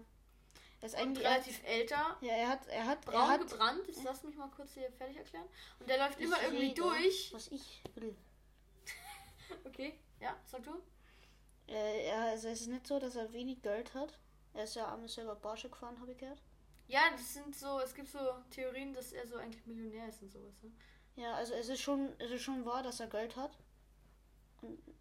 Er 0.81 0.85
ist 0.85 0.95
eigentlich 0.95 1.25
relativ 1.25 1.63
älter. 1.63 2.17
Ja, 2.21 2.33
er 2.33 2.49
hat, 2.49 2.67
er 2.67 2.85
hat, 2.85 3.05
er 3.05 3.11
Braun 3.11 3.29
hat 3.29 3.41
gebrannt. 3.41 3.81
Jetzt 3.87 4.03
lass 4.03 4.23
mich 4.23 4.35
mal 4.35 4.49
kurz 4.49 4.73
hier 4.73 4.91
fertig 4.91 5.17
erklären. 5.17 5.47
Und 5.79 5.89
der 5.89 5.97
läuft 5.97 6.19
immer 6.19 6.41
irgendwie 6.43 6.67
rede, 6.67 6.81
durch. 6.81 7.33
Was 7.33 7.47
ich 7.47 7.81
will. 7.95 8.15
Okay. 9.63 9.99
Ja, 10.19 10.35
sag 10.45 10.63
du? 10.63 10.81
Äh, 11.67 12.07
ja, 12.07 12.29
also 12.29 12.47
es 12.47 12.61
ist 12.61 12.67
nicht 12.67 12.87
so, 12.87 12.99
dass 12.99 13.15
er 13.15 13.31
wenig 13.33 13.61
Geld 13.61 13.93
hat. 13.93 14.17
Er 14.53 14.63
ist 14.63 14.75
ja 14.75 14.91
einmal 14.91 15.09
selber 15.09 15.35
Porsche 15.35 15.69
gefahren, 15.69 15.99
habe 15.99 16.11
ich 16.11 16.17
gehört. 16.17 16.41
Ja, 16.87 17.01
das 17.11 17.33
sind 17.33 17.55
so, 17.55 17.79
es 17.79 17.93
gibt 17.93 18.09
so 18.09 18.19
Theorien, 18.51 18.93
dass 18.93 19.11
er 19.11 19.27
so 19.27 19.37
eigentlich 19.37 19.65
Millionär 19.65 20.07
ist 20.07 20.21
und 20.21 20.31
sowas. 20.31 20.63
Ne? 20.63 20.71
Ja, 21.15 21.33
also 21.33 21.53
es 21.53 21.69
ist 21.69 21.81
schon, 21.81 22.09
es 22.19 22.31
ist 22.31 22.41
schon 22.41 22.65
wahr, 22.65 22.83
dass 22.83 22.99
er 22.99 23.07
Geld 23.07 23.35
hat. 23.35 23.57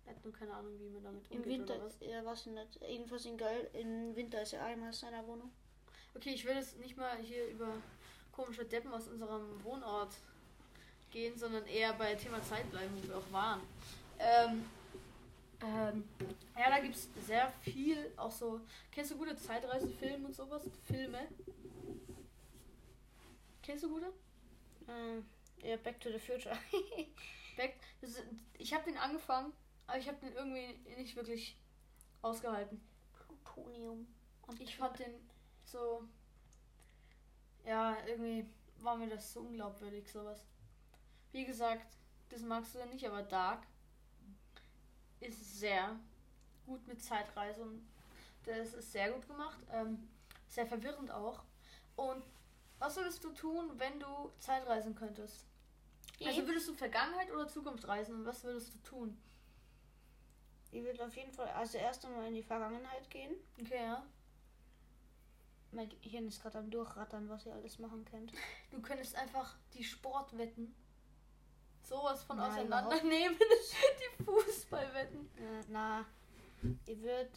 Er 0.04 0.14
hat 0.14 0.24
nur 0.24 0.32
keine 0.32 0.54
Ahnung, 0.54 0.78
wie 0.78 0.90
man 0.90 1.04
damit 1.04 1.30
Im 1.30 1.38
umgeht 1.38 1.52
Winter, 1.60 1.76
oder 1.76 1.86
was. 1.86 2.00
ja, 2.00 2.32
ich 2.32 2.46
nicht. 2.46 2.80
Jedenfalls 2.88 3.24
in 3.26 3.36
Geld, 3.36 3.74
im 3.74 4.14
Winter 4.14 4.42
ist 4.42 4.52
er 4.52 4.64
einmal 4.64 4.88
in 4.88 4.92
seiner 4.94 5.26
Wohnung. 5.26 5.50
Okay, 6.14 6.30
ich 6.34 6.44
will 6.44 6.54
jetzt 6.54 6.78
nicht 6.78 6.96
mal 6.96 7.16
hier 7.18 7.48
über 7.48 7.68
komische 8.32 8.64
Deppen 8.64 8.92
aus 8.92 9.08
unserem 9.08 9.62
Wohnort 9.64 10.14
gehen, 11.10 11.36
sondern 11.38 11.64
eher 11.66 11.92
bei 11.94 12.14
Thema 12.14 12.42
Zeit 12.42 12.70
bleiben, 12.70 12.92
wo 12.96 13.08
wir 13.08 13.18
auch 13.18 13.32
waren. 13.32 13.60
Ähm, 14.18 14.64
ähm, 15.64 16.04
ja, 16.58 16.68
da 16.68 16.80
gibt 16.80 16.94
es 16.94 17.08
sehr 17.26 17.50
viel, 17.62 18.12
auch 18.16 18.30
so. 18.30 18.60
Kennst 18.90 19.12
du 19.12 19.16
gute 19.16 19.34
Zeitreisefilme 19.36 20.26
und 20.26 20.34
sowas? 20.34 20.62
Filme? 20.84 21.26
Kennst 23.62 23.84
du 23.84 23.88
gute? 23.88 24.12
Ähm, 24.88 25.24
ja, 25.62 25.76
Back 25.76 26.00
to 26.00 26.10
the 26.10 26.18
Future. 26.18 26.56
Back, 27.56 27.76
ist, 28.02 28.22
ich 28.58 28.74
habe 28.74 28.84
den 28.84 28.98
angefangen, 28.98 29.52
aber 29.86 29.98
ich 29.98 30.06
habe 30.06 30.18
den 30.18 30.34
irgendwie 30.34 30.78
nicht 30.96 31.16
wirklich 31.16 31.56
ausgehalten. 32.20 32.80
Plutonium. 33.12 34.06
Und 34.46 34.60
Ich 34.60 34.76
fand 34.76 34.98
den 34.98 35.14
so. 35.64 36.02
Ja, 37.64 37.96
irgendwie 38.06 38.46
war 38.80 38.96
mir 38.96 39.08
das 39.08 39.32
so 39.32 39.40
unglaubwürdig, 39.40 40.10
sowas. 40.12 40.44
Wie 41.32 41.46
gesagt, 41.46 41.96
das 42.28 42.42
magst 42.42 42.74
du 42.74 42.80
ja 42.80 42.86
nicht, 42.86 43.06
aber 43.06 43.22
Dark 43.22 43.66
ist 45.24 45.60
sehr 45.60 45.96
gut 46.66 46.86
mit 46.86 47.02
Zeitreise 47.02 47.62
und 47.62 47.86
das 48.44 48.74
ist 48.74 48.92
sehr 48.92 49.10
gut 49.10 49.26
gemacht. 49.26 49.58
Ähm, 49.72 50.08
sehr 50.48 50.66
verwirrend 50.66 51.10
auch. 51.10 51.42
Und 51.96 52.24
was 52.78 52.96
würdest 52.96 53.22
du 53.24 53.30
tun, 53.30 53.70
wenn 53.78 53.98
du 54.00 54.30
Zeitreisen 54.38 54.94
könntest? 54.94 55.46
Also 56.24 56.46
würdest 56.46 56.68
du 56.68 56.74
Vergangenheit 56.74 57.30
oder 57.32 57.48
Zukunft 57.48 57.86
reisen 57.88 58.14
und 58.14 58.26
was 58.26 58.44
würdest 58.44 58.74
du 58.74 58.78
tun? 58.78 59.18
ich 60.74 60.84
würde 60.84 61.04
auf 61.04 61.16
jeden 61.16 61.32
Fall 61.32 61.48
also 61.50 61.78
erst 61.78 62.04
einmal 62.04 62.26
in 62.26 62.34
die 62.34 62.42
Vergangenheit 62.42 63.08
gehen. 63.08 63.36
Okay, 63.60 63.80
ja. 63.80 64.04
Mein 65.70 65.88
Gehirn 66.02 66.26
ist 66.26 66.42
gerade 66.42 66.58
am 66.58 66.70
Durchrattern, 66.70 67.28
was 67.28 67.46
ihr 67.46 67.54
alles 67.54 67.78
machen 67.78 68.04
könnt. 68.04 68.32
Du 68.70 68.82
könntest 68.82 69.14
einfach 69.14 69.56
die 69.74 69.84
Sportwetten 69.84 70.74
sowas 71.84 72.22
von 72.22 72.36
Nein, 72.36 72.50
auseinandernehmen. 72.50 73.38
die 74.18 74.24
Fußballwetten. 74.24 75.30
Äh, 75.36 75.64
na, 75.68 76.04
ich 76.86 77.00
würde 77.00 77.30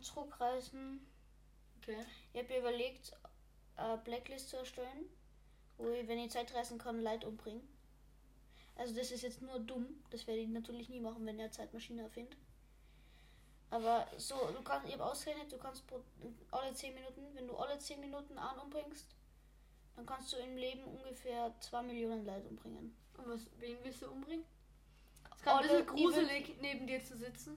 zurückreisen. 0.00 1.06
Okay. 1.78 1.98
Ich 2.32 2.42
habe 2.42 2.58
überlegt, 2.58 3.12
eine 3.76 3.98
Blacklist 3.98 4.48
zu 4.50 4.56
erstellen, 4.56 5.08
wo 5.76 5.88
ich, 5.90 6.06
wenn 6.08 6.18
ich 6.18 6.30
Zeitreisen 6.30 6.78
kann, 6.78 7.02
Leid 7.02 7.24
umbringe. 7.24 7.62
Also 8.76 8.94
das 8.94 9.10
ist 9.10 9.22
jetzt 9.22 9.42
nur 9.42 9.60
dumm. 9.60 9.86
Das 10.10 10.26
werde 10.26 10.40
ich 10.40 10.48
natürlich 10.48 10.88
nie 10.88 11.00
machen, 11.00 11.24
wenn 11.26 11.38
eine 11.38 11.50
Zeitmaschine 11.50 12.02
erfinde. 12.02 12.36
Aber 13.70 14.06
so, 14.18 14.36
du 14.52 14.62
kannst, 14.62 14.86
ich 14.86 14.94
habe 14.94 15.04
ausgerechnet, 15.04 15.50
du 15.50 15.58
kannst 15.58 15.84
alle 16.50 16.72
10 16.72 16.94
Minuten, 16.94 17.22
wenn 17.34 17.46
du 17.46 17.56
alle 17.56 17.78
10 17.78 18.00
Minuten 18.00 18.38
einen 18.38 18.60
umbringst, 18.60 19.06
dann 19.96 20.06
kannst 20.06 20.32
du 20.32 20.36
im 20.38 20.56
Leben 20.56 20.84
ungefähr 20.84 21.52
2 21.60 21.82
Millionen 21.82 22.24
Leute 22.24 22.48
umbringen. 22.48 22.96
Und 23.18 23.28
was, 23.28 23.46
wen 23.58 23.76
willst 23.82 24.02
du 24.02 24.10
umbringen? 24.10 24.44
Es 25.36 25.42
kann 25.42 25.58
ein 25.58 25.68
Alle- 25.70 25.82
bisschen 25.84 25.96
gruselig, 25.96 26.56
neben 26.60 26.86
dir 26.86 27.02
zu 27.02 27.16
sitzen. 27.16 27.56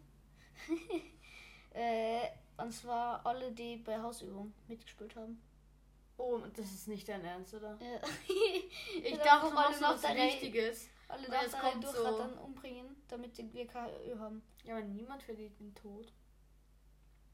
Äh, 1.73 2.29
und 2.57 2.71
zwar 2.71 3.23
alle, 3.23 3.51
die 3.51 3.75
bei 3.77 3.99
Hausübung 4.01 4.51
mitgespielt 4.67 5.15
haben. 5.15 5.39
Oh, 6.17 6.39
das 6.55 6.71
ist 6.71 6.87
nicht 6.87 7.07
dein 7.07 7.23
Ernst, 7.23 7.53
oder? 7.53 7.77
Ja. 7.79 8.01
Ich 9.03 9.17
dachte, 9.19 9.49
du 9.49 9.53
machst 9.53 9.81
was 9.81 10.03
Richtiges. 10.05 10.87
Alle 11.07 11.27
Und 11.27 11.33
jetzt 11.33 11.51
Nachteile 11.53 11.71
kommt 11.73 11.83
durch 11.83 11.95
so- 11.95 12.17
dann 12.17 12.33
umbringen, 12.39 12.95
damit 13.09 13.37
wir 13.53 13.67
KÖ 13.67 14.17
haben. 14.17 14.41
Ja, 14.63 14.75
aber 14.77 14.85
niemand 14.85 15.21
verdient 15.21 15.59
den 15.59 15.75
Tod. 15.75 16.11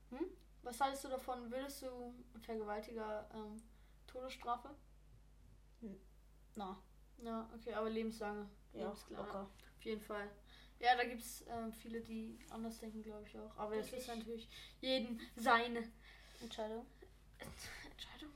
Hm? 0.09 0.25
Was 0.63 0.79
haltest 0.81 1.05
du 1.05 1.07
davon? 1.09 1.49
Würdest 1.49 1.81
du 1.83 2.13
Vergewaltiger 2.41 3.29
ähm, 3.33 3.61
Todesstrafe? 4.07 4.71
Na, 6.55 6.77
Ja, 7.23 7.49
okay, 7.55 7.73
aber 7.73 7.89
lebenslange. 7.89 8.47
ja, 8.73 8.81
Lebenslange. 8.83 9.17
locker. 9.23 9.41
Auf 9.77 9.83
jeden 9.85 10.01
Fall. 10.01 10.29
Ja, 10.79 10.95
da 10.95 11.03
gibt 11.05 11.21
es 11.21 11.45
ähm, 11.47 11.71
viele, 11.71 12.01
die 12.01 12.37
anders 12.49 12.79
denken, 12.79 13.01
glaube 13.03 13.23
ich 13.27 13.37
auch. 13.39 13.55
Aber 13.57 13.75
es 13.75 13.91
ist 13.93 14.07
natürlich 14.07 14.47
jeden 14.81 15.19
seine 15.35 15.83
Entscheidung. 16.41 16.85
Entscheidung. 17.89 18.31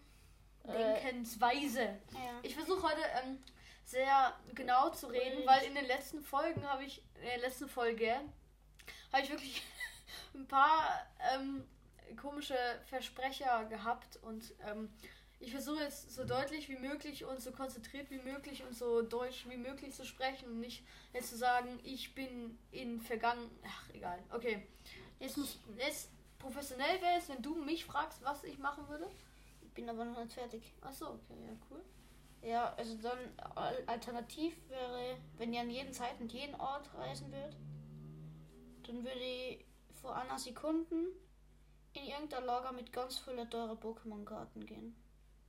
Äh, 0.64 1.02
Denkensweise. 1.02 1.82
Ja. 2.14 2.40
Ich 2.44 2.56
versuche 2.56 2.84
heute 2.84 3.02
ähm, 3.24 3.44
sehr 3.84 4.34
genau 4.54 4.90
zu 4.92 5.08
reden, 5.08 5.46
weil 5.46 5.66
in 5.66 5.76
den 5.76 5.86
letzten 5.86 6.22
Folgen 6.22 6.64
habe 6.66 6.84
ich, 6.86 7.04
in 7.16 7.26
der 7.26 7.40
letzten 7.40 7.68
Folge, 7.68 8.14
habe 9.12 9.24
ich 9.24 9.30
wirklich 9.30 9.62
ein 10.34 10.48
paar 10.48 11.06
ähm, 11.34 11.66
komische 12.16 12.58
Versprecher 12.86 13.66
gehabt 13.66 14.18
und 14.24 14.54
ähm, 14.66 14.90
ich 15.40 15.52
versuche 15.52 15.84
jetzt 15.84 16.12
so 16.14 16.26
deutlich 16.26 16.68
wie 16.68 16.78
möglich 16.78 17.24
und 17.26 17.40
so 17.42 17.52
konzentriert 17.52 18.10
wie 18.10 18.18
möglich 18.20 18.64
und 18.64 18.76
so 18.76 19.02
deutsch 19.04 19.48
wie 19.48 19.58
möglich 19.58 19.94
zu 19.94 20.06
sprechen 20.06 20.50
und 20.50 20.60
nicht 20.60 20.84
jetzt 21.14 21.30
zu 21.30 21.38
sagen, 21.38 21.80
ich 21.84 22.16
bin 22.16 22.58
in 22.72 23.00
vergangen. 23.02 23.50
Ach, 23.66 23.90
egal. 23.94 24.24
Okay. 24.32 24.68
Jetzt 25.20 25.38
muss 25.38 25.60
jetzt 25.78 26.10
professionell 26.40 27.02
wäre 27.02 27.18
es, 27.18 27.30
wenn 27.30 27.42
du 27.42 27.56
mich 27.56 27.86
fragst, 27.86 28.24
was 28.24 28.44
ich 28.44 28.58
machen 28.58 28.88
würde. 28.88 29.08
Ich 29.62 29.72
bin 29.74 29.90
aber 29.90 30.06
noch 30.06 30.20
nicht 30.24 30.34
fertig. 30.34 30.74
Achso, 30.82 31.08
okay, 31.10 31.38
ja, 31.46 31.54
cool. 31.70 31.84
Ja, 32.42 32.74
also 32.76 32.96
dann 32.98 33.18
al- 33.56 33.84
alternativ 33.88 34.56
wäre, 34.70 35.18
wenn 35.38 35.54
ihr 35.54 35.62
an 35.62 35.70
jeden 35.70 35.94
Zeit 35.94 36.20
und 36.20 36.32
jeden 36.32 36.56
Ort 36.56 36.94
reisen 36.96 37.32
würdet, 37.32 37.56
dann 38.86 39.04
würde 39.04 39.20
ich 39.20 39.66
vor 40.02 40.16
einer 40.16 40.38
Sekunde 40.38 40.96
in 41.94 42.06
irgendein 42.06 42.46
Lager 42.46 42.72
mit 42.72 42.94
ganz 42.94 43.20
vielen 43.20 43.50
teuren 43.50 43.78
Pokémon-Karten 43.78 44.66
gehen 44.66 44.96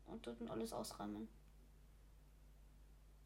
und 0.08 0.26
dort 0.26 0.40
alles 0.50 0.72
ausräumen. 0.72 1.28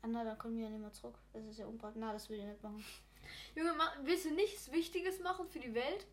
Ah, 0.02 0.08
na, 0.08 0.24
dann 0.24 0.36
kommen 0.38 0.56
wir 0.56 0.64
ja 0.64 0.70
nicht 0.70 0.80
mehr 0.80 0.92
zurück. 0.92 1.16
Das 1.32 1.44
ist 1.46 1.58
ja 1.58 1.66
unpraktisch. 1.66 2.00
Na, 2.00 2.12
das 2.12 2.28
will 2.28 2.38
ich 2.40 2.44
nicht 2.44 2.62
machen. 2.62 2.84
Junge, 3.54 3.72
ma- 3.74 3.92
willst 4.02 4.24
du 4.24 4.34
nichts 4.34 4.70
Wichtiges 4.72 5.20
machen 5.20 5.46
für 5.46 5.60
die 5.60 5.72
Welt? 5.74 6.06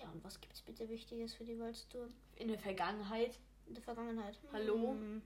Ja, 0.00 0.08
und 0.10 0.22
was 0.24 0.40
gibt's 0.40 0.60
bitte 0.62 0.88
Wichtiges 0.88 1.34
für 1.34 1.44
die 1.44 1.58
Welt 1.58 1.76
zu 1.76 1.88
tun? 1.88 2.14
In 2.36 2.48
der 2.48 2.58
Vergangenheit. 2.58 3.38
In 3.66 3.74
der 3.74 3.82
Vergangenheit. 3.82 4.38
Hallo? 4.52 4.90
Hm. 4.92 5.22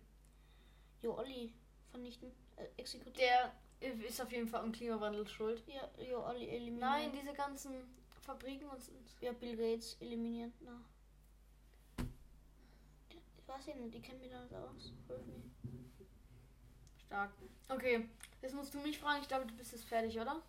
Jo, 1.03 1.17
Olli 1.17 1.53
vernichten. 1.91 2.31
Äh, 2.57 2.67
exekutieren. 2.77 3.51
Der 3.81 4.09
ist 4.09 4.21
auf 4.21 4.31
jeden 4.33 4.49
Fall 4.49 4.61
am 4.63 4.73
Klimawandel 4.73 5.27
schuld. 5.29 5.63
Ja, 5.67 5.89
jo, 6.03 6.25
Olli 6.25 6.49
eliminieren. 6.49 6.79
Nein, 6.79 7.13
diese 7.13 7.33
ganzen 7.35 7.73
Fabriken 8.23 8.69
und. 8.69 8.81
Ja, 9.21 9.33
Bill 9.33 9.57
Gates 9.57 9.97
eliminieren. 10.01 10.53
Na. 10.61 10.81
Ja 13.63 13.75
nicht, 13.75 13.95
die 13.95 14.03
kennen 14.03 14.21
mich 14.21 14.31
da 14.31 14.41
nicht 14.41 14.55
aus. 14.55 14.93
Stark. 17.07 17.33
Okay, 17.69 18.09
jetzt 18.43 18.55
musst 18.55 18.75
du 18.75 18.79
mich 18.79 18.99
fragen. 18.99 19.23
Ich 19.23 19.29
glaube, 19.29 19.47
du 19.47 19.55
bist 19.55 19.73
jetzt 19.73 19.85
fertig, 19.85 20.19
oder? 20.19 20.43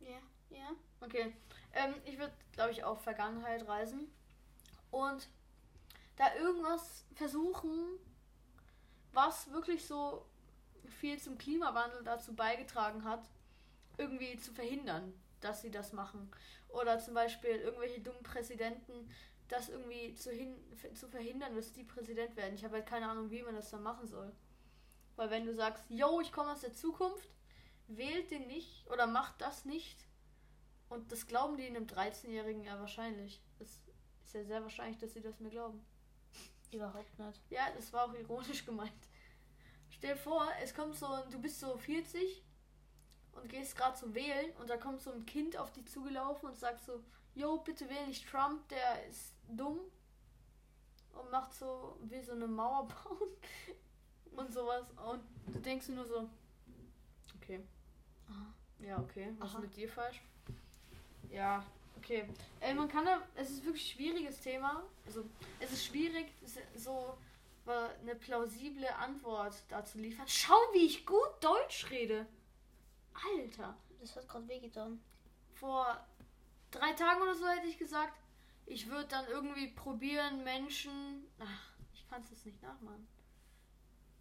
Ja, 0.00 0.18
ja. 0.50 0.70
Okay. 1.00 1.34
Ähm, 1.72 1.94
ich 2.04 2.18
würde, 2.18 2.32
glaube 2.52 2.72
ich, 2.72 2.84
auf 2.84 3.00
Vergangenheit 3.02 3.66
reisen. 3.66 4.12
Und 4.90 5.28
da 6.16 6.34
irgendwas 6.36 7.04
versuchen, 7.14 7.98
was 9.12 9.50
wirklich 9.50 9.86
so 9.86 10.26
viel 11.00 11.18
zum 11.18 11.38
Klimawandel 11.38 12.04
dazu 12.04 12.34
beigetragen 12.34 13.04
hat, 13.04 13.28
irgendwie 13.96 14.36
zu 14.36 14.52
verhindern, 14.52 15.14
dass 15.40 15.62
sie 15.62 15.70
das 15.70 15.92
machen. 15.92 16.30
Oder 16.68 16.98
zum 16.98 17.14
Beispiel 17.14 17.50
irgendwelche 17.50 18.00
dummen 18.00 18.22
Präsidenten, 18.22 19.10
das 19.48 19.68
irgendwie 19.68 20.14
zu, 20.14 20.30
hin, 20.30 20.56
zu 20.94 21.08
verhindern, 21.08 21.54
dass 21.54 21.72
die 21.72 21.84
Präsident 21.84 22.36
werden. 22.36 22.54
Ich 22.54 22.64
habe 22.64 22.76
halt 22.76 22.86
keine 22.86 23.08
Ahnung, 23.08 23.30
wie 23.30 23.42
man 23.42 23.54
das 23.54 23.70
dann 23.70 23.82
machen 23.82 24.06
soll. 24.06 24.32
Weil 25.16 25.30
wenn 25.30 25.44
du 25.44 25.54
sagst, 25.54 25.84
yo, 25.90 26.20
ich 26.20 26.32
komme 26.32 26.52
aus 26.52 26.60
der 26.60 26.72
Zukunft, 26.72 27.28
wählt 27.86 28.30
den 28.30 28.46
nicht 28.46 28.88
oder 28.90 29.06
macht 29.06 29.40
das 29.40 29.64
nicht. 29.64 30.06
Und 30.88 31.12
das 31.12 31.26
glauben 31.26 31.56
die 31.56 31.66
einem 31.66 31.86
13-Jährigen 31.86 32.64
ja 32.64 32.78
wahrscheinlich. 32.80 33.42
Es 33.58 33.82
ist 34.24 34.34
ja 34.34 34.44
sehr 34.44 34.62
wahrscheinlich, 34.62 34.98
dass 34.98 35.12
sie 35.12 35.20
das 35.20 35.40
mir 35.40 35.50
glauben. 35.50 35.84
Überhaupt 36.72 37.18
nicht. 37.18 37.40
Ja, 37.50 37.70
das 37.74 37.92
war 37.92 38.08
auch 38.08 38.14
ironisch 38.14 38.64
gemeint. 38.64 38.92
Stell 39.90 40.14
dir 40.14 40.20
vor, 40.20 40.48
es 40.62 40.74
kommt 40.74 40.96
so, 40.96 41.06
du 41.30 41.40
bist 41.40 41.60
so 41.60 41.76
40 41.76 42.42
und 43.32 43.48
gehst 43.48 43.76
gerade 43.76 43.96
zu 43.96 44.14
wählen 44.14 44.50
und 44.58 44.70
da 44.70 44.76
kommt 44.76 45.00
so 45.00 45.12
ein 45.12 45.24
Kind 45.24 45.56
auf 45.56 45.72
dich 45.72 45.86
zugelaufen 45.86 46.48
und 46.48 46.58
sagt 46.58 46.84
so, 46.84 47.02
yo, 47.34 47.58
bitte 47.58 47.88
wähl 47.88 48.06
nicht 48.06 48.28
Trump, 48.28 48.68
der 48.68 49.06
ist 49.06 49.34
dumm 49.48 49.80
und 51.12 51.30
macht 51.30 51.54
so, 51.54 51.96
will 52.02 52.22
so 52.22 52.32
eine 52.32 52.46
Mauer 52.46 52.88
bauen 53.04 53.28
und 54.36 54.52
sowas 54.52 54.86
und 55.06 55.22
du 55.54 55.60
denkst 55.60 55.88
nur 55.88 56.04
so, 56.04 56.28
okay, 57.36 57.60
Aha. 58.28 58.54
ja, 58.80 58.98
okay, 58.98 59.34
was 59.38 59.50
Aha. 59.50 59.58
ist 59.58 59.62
mit 59.62 59.76
dir 59.76 59.88
falsch? 59.88 60.20
Ja, 61.30 61.64
okay. 61.96 62.28
Äh, 62.60 62.74
man 62.74 62.88
kann 62.88 63.04
da, 63.04 63.20
es 63.34 63.50
ist 63.50 63.64
wirklich 63.64 63.90
ein 63.92 63.96
schwieriges 63.96 64.40
Thema. 64.40 64.84
Also, 65.06 65.24
es 65.58 65.72
ist 65.72 65.86
schwierig, 65.86 66.32
so 66.76 67.16
eine 67.66 68.14
plausible 68.14 68.94
Antwort 68.96 69.54
dazu 69.68 69.98
liefern. 69.98 70.26
Schau, 70.28 70.54
wie 70.72 70.86
ich 70.86 71.06
gut 71.06 71.30
Deutsch 71.40 71.90
rede. 71.90 72.26
Alter. 73.14 73.76
Das 74.00 74.16
hat 74.16 74.28
gerade 74.28 74.46
wehgetan. 74.48 75.00
Vor 75.54 75.98
drei 76.74 76.92
Tagen 76.92 77.22
oder 77.22 77.34
so 77.34 77.46
hätte 77.48 77.66
ich 77.66 77.78
gesagt, 77.78 78.14
ich 78.66 78.88
würde 78.88 79.08
dann 79.08 79.26
irgendwie 79.26 79.68
probieren, 79.68 80.42
Menschen. 80.44 81.26
Ach, 81.38 81.70
ich 81.92 82.08
kann 82.08 82.22
es 82.22 82.30
jetzt 82.30 82.46
nicht 82.46 82.62
nachmachen. 82.62 83.06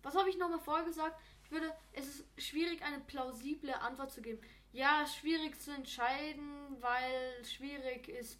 Was 0.01 0.15
habe 0.15 0.29
ich 0.29 0.37
nochmal 0.37 0.59
vorher 0.59 0.85
gesagt? 0.85 1.17
Ich 1.45 1.51
würde, 1.51 1.73
es 1.93 2.07
ist 2.07 2.25
schwierig, 2.37 2.81
eine 2.83 2.99
plausible 2.99 3.73
Antwort 3.79 4.11
zu 4.11 4.21
geben. 4.21 4.41
Ja, 4.73 5.05
schwierig 5.05 5.59
zu 5.61 5.71
entscheiden, 5.71 6.75
weil 6.81 7.45
schwierig 7.45 8.09
ist, 8.09 8.37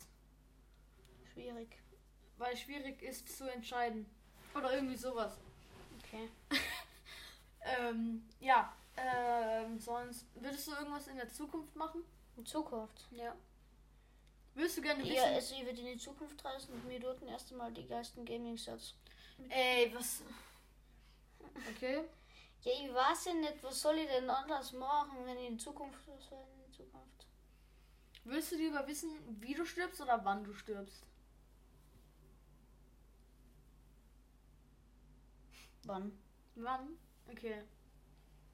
Schwierig. 1.31 1.77
weil 2.37 2.57
schwierig 2.57 3.01
ist 3.01 3.37
zu 3.37 3.49
entscheiden. 3.51 4.05
Oder 4.55 4.73
irgendwie 4.75 4.97
sowas. 4.97 5.37
Okay. 5.99 6.29
Ähm, 7.65 8.25
ja, 8.41 8.73
ähm, 8.97 9.79
sonst 9.79 10.25
würdest 10.35 10.67
du 10.67 10.71
irgendwas 10.71 11.07
in 11.07 11.15
der 11.15 11.29
Zukunft 11.29 11.73
machen? 11.75 12.03
In 12.35 12.45
Zukunft. 12.45 13.07
Ja. 13.11 13.33
Würdest 14.55 14.77
du 14.77 14.81
gerne 14.81 15.03
wissen? 15.03 15.15
Ja, 15.15 15.23
also 15.23 15.55
ich 15.55 15.65
würde 15.65 15.81
in 15.81 15.87
die 15.87 15.97
Zukunft 15.97 16.43
reisen 16.45 16.73
und 16.73 16.85
mir 16.85 16.99
dort 16.99 17.21
erst 17.23 17.51
einmal 17.51 17.71
die 17.71 17.87
geilsten 17.87 18.23
Gaming-Sets. 18.23 18.93
Ey, 19.49 19.91
was? 19.95 20.21
Okay. 21.69 22.03
Ja, 22.61 22.71
ich 22.71 22.93
weiß 22.93 23.25
ja 23.25 23.33
nicht, 23.33 23.63
was 23.63 23.81
soll 23.81 23.97
ich 23.97 24.07
denn 24.07 24.29
anders 24.29 24.71
machen, 24.73 25.25
wenn 25.25 25.37
ich 25.37 25.47
in 25.47 25.59
Zukunft 25.59 25.99
was 26.07 26.31
will 26.31 26.37
in 26.65 26.73
Zukunft. 26.73 27.27
Willst 28.25 28.51
du 28.51 28.55
lieber 28.55 28.87
wissen, 28.87 29.09
wie 29.41 29.53
du 29.53 29.65
stirbst 29.65 29.99
oder 30.01 30.23
wann 30.23 30.43
du 30.43 30.53
stirbst? 30.53 31.03
Wann? 35.83 36.17
Wann? 36.55 36.97
Okay. 37.29 37.63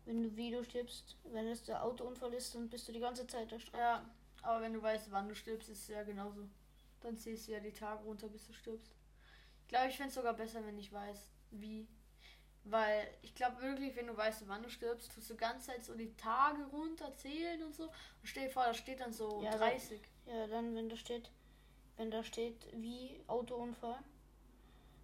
Wenn 0.06 0.24
du 0.24 0.36
wie 0.36 0.50
du 0.50 0.64
stirbst, 0.64 1.18
wenn 1.26 1.48
es 1.48 1.64
der 1.64 1.84
Autounfall 1.84 2.34
ist, 2.34 2.56
dann 2.56 2.68
bist 2.68 2.88
du 2.88 2.92
die 2.94 3.00
ganze 3.00 3.28
Zeit 3.28 3.50
Straße. 3.50 3.78
Ja, 3.78 4.04
aber 4.42 4.62
wenn 4.62 4.74
du 4.74 4.82
weißt, 4.82 5.12
wann 5.12 5.28
du 5.30 5.36
stirbst, 5.36 5.70
ist 5.70 5.82
es 5.84 5.88
ja 5.90 6.04
genauso. 6.04 6.48
Dann 7.02 7.18
zählst 7.18 7.48
du 7.48 7.52
ja 7.54 7.60
die 7.60 7.72
Tage 7.74 8.04
runter, 8.04 8.28
bis 8.28 8.46
du 8.48 8.54
stirbst. 8.54 8.92
Ich 9.62 9.68
glaube, 9.70 9.88
ich 9.90 9.96
fände 9.98 10.10
es 10.10 10.16
sogar 10.16 10.34
besser, 10.34 10.66
wenn 10.66 10.78
ich 10.78 10.92
weiß, 10.92 11.30
wie. 11.52 11.88
Weil 12.66 13.08
ich 13.22 13.34
glaube 13.36 13.62
wirklich, 13.62 13.96
wenn 13.96 14.08
du 14.08 14.16
weißt, 14.18 14.48
wann 14.48 14.64
du 14.64 14.70
stirbst, 14.70 15.12
tust 15.14 15.30
du 15.30 15.34
die 15.34 15.40
ganze 15.40 15.68
Zeit 15.68 15.84
so 15.86 15.96
die 15.96 16.14
Tage 16.18 16.64
runterzählen 16.66 17.64
und 17.64 17.74
so. 17.74 17.84
Und 17.86 17.94
stell 18.26 18.48
dir 18.48 18.54
vor, 18.54 18.66
da 18.66 18.74
steht 18.74 19.00
dann 19.00 19.14
so 19.14 19.42
Ja, 19.42 19.56
30. 19.58 20.02
Ja, 20.26 20.46
dann, 20.48 20.76
wenn 20.76 20.90
da 20.90 20.96
steht, 20.98 21.32
wenn 21.98 22.12
da 22.12 22.24
steht, 22.24 22.68
wie 22.74 23.22
Autounfall. 23.28 24.00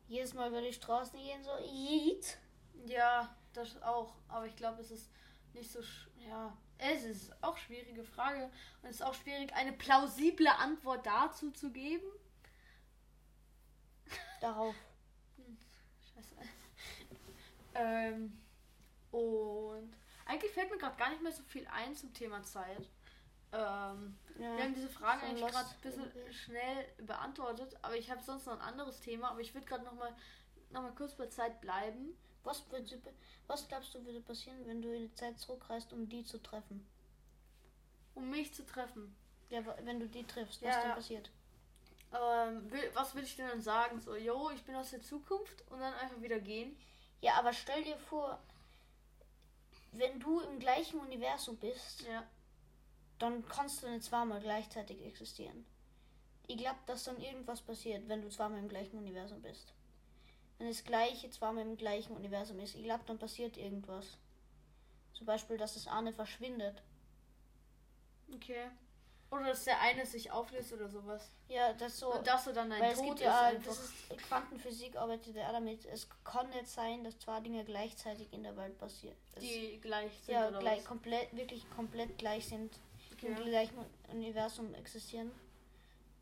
Jedes 0.08 0.34
Mal 0.34 0.50
über 0.50 0.62
die 0.62 0.74
Straßen 0.74 1.18
gehen, 1.20 1.44
so, 1.44 1.52
Yeet. 1.66 2.38
Ja, 2.86 3.36
das 3.54 3.82
auch. 3.82 4.14
Aber 4.28 4.46
ich 4.46 4.56
glaube, 4.56 4.82
es 4.82 4.92
ist 4.92 5.10
nicht 5.54 5.72
so. 5.72 5.80
sch- 5.80 6.10
Ja, 6.28 6.56
es 6.78 7.04
ist 7.04 7.44
auch 7.44 7.58
schwierige 7.58 8.04
Frage. 8.04 8.46
Und 8.82 8.90
es 8.90 8.96
ist 8.98 9.02
auch 9.02 9.14
schwierig, 9.14 9.54
eine 9.54 9.74
plausible 9.74 10.50
Antwort 10.50 11.06
dazu 11.06 11.52
zu 11.52 11.72
geben. 11.72 12.06
Darauf. 14.42 14.76
Scheiße. 16.14 16.36
ähm, 17.76 18.38
und 19.12 19.94
eigentlich 20.26 20.52
fällt 20.52 20.72
mir 20.72 20.78
gerade 20.78 20.98
gar 20.98 21.10
nicht 21.10 21.22
mehr 21.22 21.32
so 21.32 21.44
viel 21.44 21.68
ein 21.68 21.96
zum 21.96 22.14
Thema 22.14 22.44
Zeit. 22.44 22.90
Ähm, 23.52 24.18
Ja. 24.38 24.58
Wir 24.58 24.64
haben 24.66 24.74
diese 24.74 24.90
Frage 24.90 25.24
eigentlich 25.26 25.48
gerade 25.48 25.70
ein 25.70 25.82
bisschen 25.82 26.12
irgendwie. 26.14 26.34
schnell 26.34 26.86
beantwortet, 26.98 27.78
aber 27.82 27.96
ich 27.96 28.12
habe 28.12 28.22
sonst 28.22 28.46
noch 28.46 28.54
ein 28.54 28.62
anderes 28.62 29.00
Thema, 29.00 29.32
aber 29.32 29.40
ich 29.40 29.54
würde 29.54 29.66
gerade 29.66 29.86
noch 29.86 29.96
mal, 30.72 30.82
noch 30.82 30.90
mal 30.90 30.96
kurz 30.96 31.14
bei 31.16 31.28
Zeit 31.28 31.62
bleiben. 31.62 32.18
Was, 32.44 32.70
würde, 32.72 33.02
was 33.48 33.68
glaubst 33.68 33.94
du 33.96 34.06
würde 34.06 34.22
passieren, 34.22 34.66
wenn 34.66 34.82
du 34.82 34.94
in 34.96 35.08
die 35.10 35.16
Zeit 35.16 35.40
zurückreist, 35.40 35.92
um 35.94 36.08
die 36.08 36.24
zu 36.24 36.38
treffen? 36.38 36.86
Um 38.14 38.30
mich 38.30 38.54
zu 38.54 38.66
treffen. 38.66 39.16
Ja, 39.50 39.62
wenn 39.84 40.00
du 40.00 40.08
die 40.08 40.24
triffst, 40.24 40.62
was 40.62 40.70
Ja, 40.76 40.80
dann 40.82 40.90
ja. 40.90 40.96
passiert? 40.96 41.30
Ähm, 42.14 42.72
was 42.94 43.16
will 43.16 43.24
ich 43.24 43.36
denn 43.36 43.48
dann 43.48 43.62
sagen? 43.62 44.00
So, 44.00 44.16
yo, 44.16 44.50
ich 44.52 44.64
bin 44.64 44.76
aus 44.76 44.92
der 44.92 45.02
Zukunft 45.02 45.64
und 45.72 45.80
dann 45.80 45.94
einfach 45.96 46.22
wieder 46.22 46.40
gehen. 46.40 46.78
Ja, 47.22 47.34
aber 47.36 47.52
stell 47.52 47.84
dir 47.84 47.98
vor, 47.98 48.40
wenn 49.92 50.20
du 50.20 50.40
im 50.42 50.60
gleichen 50.60 51.00
Universum 51.00 51.58
bist, 51.58 52.02
Ja. 52.02 52.24
dann 53.20 53.48
kannst 53.48 53.82
du 53.84 53.90
nicht 53.90 54.04
zweimal 54.04 54.40
gleichzeitig 54.42 55.04
existieren. 55.04 55.66
Ich 56.48 56.58
glaube, 56.58 56.80
dass 56.86 57.06
dann 57.06 57.20
irgendwas 57.20 57.62
passiert, 57.62 58.08
wenn 58.08 58.22
du 58.22 58.30
zweimal 58.30 58.60
im 58.60 58.70
gleichen 58.70 58.98
Universum 58.98 59.42
bist. 59.42 59.74
Wenn 60.58 60.68
das 60.68 60.84
gleiche 60.84 61.30
zweimal 61.30 61.64
im 61.66 61.78
gleichen 61.78 62.16
Universum 62.16 62.60
ist, 62.60 62.76
ich 62.76 62.84
glaube, 62.84 63.04
dann 63.06 63.20
passiert 63.20 63.58
irgendwas. 63.58 64.18
Zum 65.14 65.26
Beispiel, 65.26 65.58
dass 65.58 65.74
das 65.74 65.88
eine 65.88 66.14
verschwindet. 66.14 66.82
Okay. 68.34 68.70
Oder 69.32 69.48
dass 69.48 69.66
der 69.66 69.80
eine 69.82 70.06
sich 70.06 70.32
auflöst 70.32 70.72
oder 70.74 70.88
sowas. 70.88 71.30
Ja, 71.50 71.74
das 71.74 72.00
so. 72.00 72.14
und 72.14 72.26
dass 72.26 72.46
du 72.46 72.54
dann 72.54 72.70
dein 72.70 72.82
Weil 72.82 72.92
es 72.92 72.98
Tod 73.00 73.08
gibt 73.08 73.20
ist 73.20 73.26
ja, 73.26 73.54
das 73.54 73.80
ist 73.80 73.94
Quantenphysik 74.28 74.96
arbeitet 74.96 75.36
ja 75.36 75.52
damit. 75.52 75.86
Es 75.86 76.08
kann 76.24 76.50
nicht 76.50 76.68
sein, 76.68 77.04
dass 77.04 77.18
zwei 77.20 77.40
Dinge 77.42 77.66
gleichzeitig 77.66 78.32
in 78.32 78.44
der 78.44 78.56
Welt 78.56 78.78
passieren. 78.78 79.16
Es- 79.36 79.42
die 79.44 79.80
gleich 79.82 80.12
sind 80.24 80.34
ja 80.36 80.48
oder 80.48 80.60
gleich 80.60 80.80
was? 80.80 80.86
komplett, 80.86 81.36
wirklich 81.36 81.70
komplett 81.72 82.18
gleich 82.18 82.46
sind, 82.48 82.80
im 83.22 83.34
Okay. 83.34 83.44
gleichen 83.50 83.78
Universum 84.12 84.74
existieren, 84.76 85.32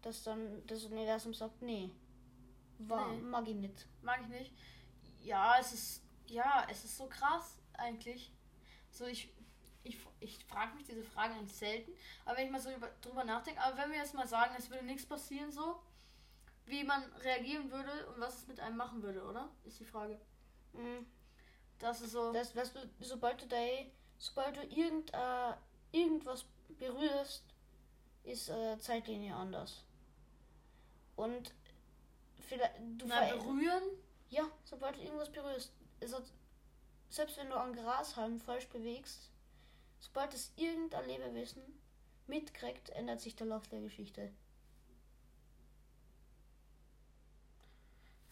dass 0.02 0.24
dann 0.24 0.66
das 0.68 0.86
Universum 0.86 1.34
sagt, 1.34 1.62
nee, 1.62 1.90
war, 2.80 3.12
Nee. 3.12 3.22
mag 3.22 3.48
ich 3.48 3.56
nicht. 3.56 3.88
Mag 4.01 4.22
ich 4.22 4.27
nicht. 4.27 4.53
Ja, 5.22 5.58
es 5.60 5.74
ist. 5.74 6.03
Ja, 6.27 6.65
es 6.70 6.84
ist 6.86 6.98
so 6.98 7.08
krass 7.08 7.60
eigentlich. 7.74 8.32
So, 8.92 9.06
ich. 9.06 9.30
Ich, 9.86 9.98
ich 10.22 10.46
frage 10.46 10.75
mich 10.75 10.86
diese 10.86 11.03
Frage 11.03 11.34
eigentlich 11.34 11.58
selten. 11.58 11.92
Aber 12.24 12.38
wenn 12.38 12.46
ich 12.46 12.51
mal 12.53 12.62
so 12.62 12.72
über, 12.72 12.88
drüber 13.01 13.25
nachdenke, 13.25 13.60
aber 13.62 13.77
wenn 13.77 13.92
wir 13.92 13.98
jetzt 13.98 14.13
mal 14.13 14.25
sagen, 14.25 14.56
es 14.58 14.70
würde 14.70 14.86
nichts 14.86 15.06
passieren, 15.06 15.51
so, 15.51 15.84
wie 16.65 16.86
man 16.86 17.03
reagieren 17.15 17.70
würde 17.70 18.08
und 18.08 18.22
was 18.22 18.38
es 18.38 18.48
mit 18.48 18.62
einem 18.62 18.77
machen 18.77 19.03
würde, 19.03 19.22
oder? 19.25 19.50
Ist 19.65 19.82
die 19.82 19.86
Frage. 19.86 20.22
Mhm. 20.72 21.06
Das 21.80 22.00
ist 22.00 22.12
so. 22.13 22.32
Das, 22.32 22.56
weißt 22.56 22.75
du, 22.77 22.80
sobald 23.01 23.42
du 23.42 23.48
da, 23.48 23.58
sobald 24.18 24.56
du 24.56 24.62
irgend, 24.63 25.13
äh, 25.13 25.53
irgendwas 25.92 26.46
berührst, 26.80 27.44
ist 28.24 28.48
äh, 28.48 28.80
Zeitlinie 28.80 29.36
anders. 29.36 29.84
Und 31.18 31.53
vielleicht 32.41 32.76
du 32.98 33.06
na, 33.08 33.26
berühren. 33.26 33.84
Ja, 34.30 34.43
sobald 34.63 34.96
du 34.98 35.02
irgendwas 35.02 35.32
berührst, 35.32 35.72
ist 36.00 36.13
es, 36.13 36.34
selbst 37.10 37.38
wenn 37.38 37.50
du 37.50 37.56
an 37.56 37.74
Grashalm 37.74 38.39
falsch 38.39 38.67
bewegst, 38.69 39.30
sobald 40.00 40.34
es 40.34 40.52
irgendein 40.56 41.08
Lebewesen 41.08 41.62
mitkriegt, 42.28 42.89
ändert 42.89 43.22
sich 43.22 43.36
der 43.36 43.48
Lauf 43.48 43.67
der 43.67 43.82
Geschichte. 43.82 44.32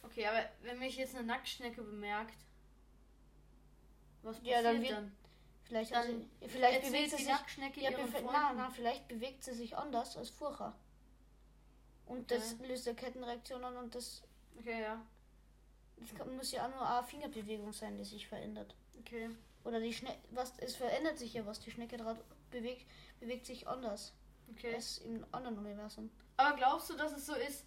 Okay, 0.03 0.25
aber 0.27 0.43
wenn 0.63 0.79
mich 0.79 0.97
jetzt 0.97 1.15
eine 1.15 1.25
Nacktschnecke 1.25 1.81
bemerkt, 1.83 2.35
was 4.23 4.37
passiert 4.37 4.55
Ja, 4.55 4.61
dann 4.63 4.81
wird- 4.81 4.91
dann? 4.91 5.15
Vielleicht, 5.63 5.91
Dann 5.93 6.01
also, 6.01 6.25
vielleicht 6.47 6.81
bewegt 6.81 7.11
sie 7.11 7.15
die 7.15 7.23
sich. 7.23 7.31
Nacktschnecke 7.31 7.81
Ja, 7.81 7.91
na, 8.25 8.51
na, 8.53 8.69
vielleicht 8.71 9.07
bewegt 9.07 9.41
sie 9.41 9.53
sich 9.53 9.77
anders 9.77 10.17
als 10.17 10.29
vorher. 10.29 10.75
Und 12.11 12.29
das 12.29 12.57
löst 12.59 12.87
eine 12.87 12.95
Kettenreaktion 12.97 13.63
an 13.63 13.77
und 13.77 13.95
das, 13.95 14.23
Okay, 14.59 14.81
ja. 14.81 15.01
das 15.97 16.13
kann, 16.13 16.35
muss 16.35 16.51
ja 16.51 16.65
auch 16.65 16.69
nur 16.69 16.85
eine 16.87 17.07
Fingerbewegung 17.07 17.71
sein, 17.71 17.97
die 17.97 18.03
sich 18.03 18.27
verändert. 18.27 18.75
Okay. 18.99 19.29
Oder 19.63 19.79
die 19.79 19.93
Schnecke, 19.93 20.19
was, 20.31 20.53
es 20.59 20.75
verändert 20.75 21.17
sich 21.17 21.33
ja 21.33 21.45
was, 21.45 21.59
die 21.61 21.71
Schnecke 21.71 21.95
dran 21.97 22.19
bewegt, 22.49 22.85
bewegt 23.19 23.45
sich 23.45 23.67
anders 23.67 24.13
Okay. 24.51 24.75
als 24.75 24.97
im 24.99 25.25
anderen 25.31 25.57
Universum. 25.59 26.11
Aber 26.35 26.57
glaubst 26.57 26.89
du, 26.89 26.95
dass 26.95 27.13
es 27.13 27.25
so 27.25 27.33
ist, 27.35 27.63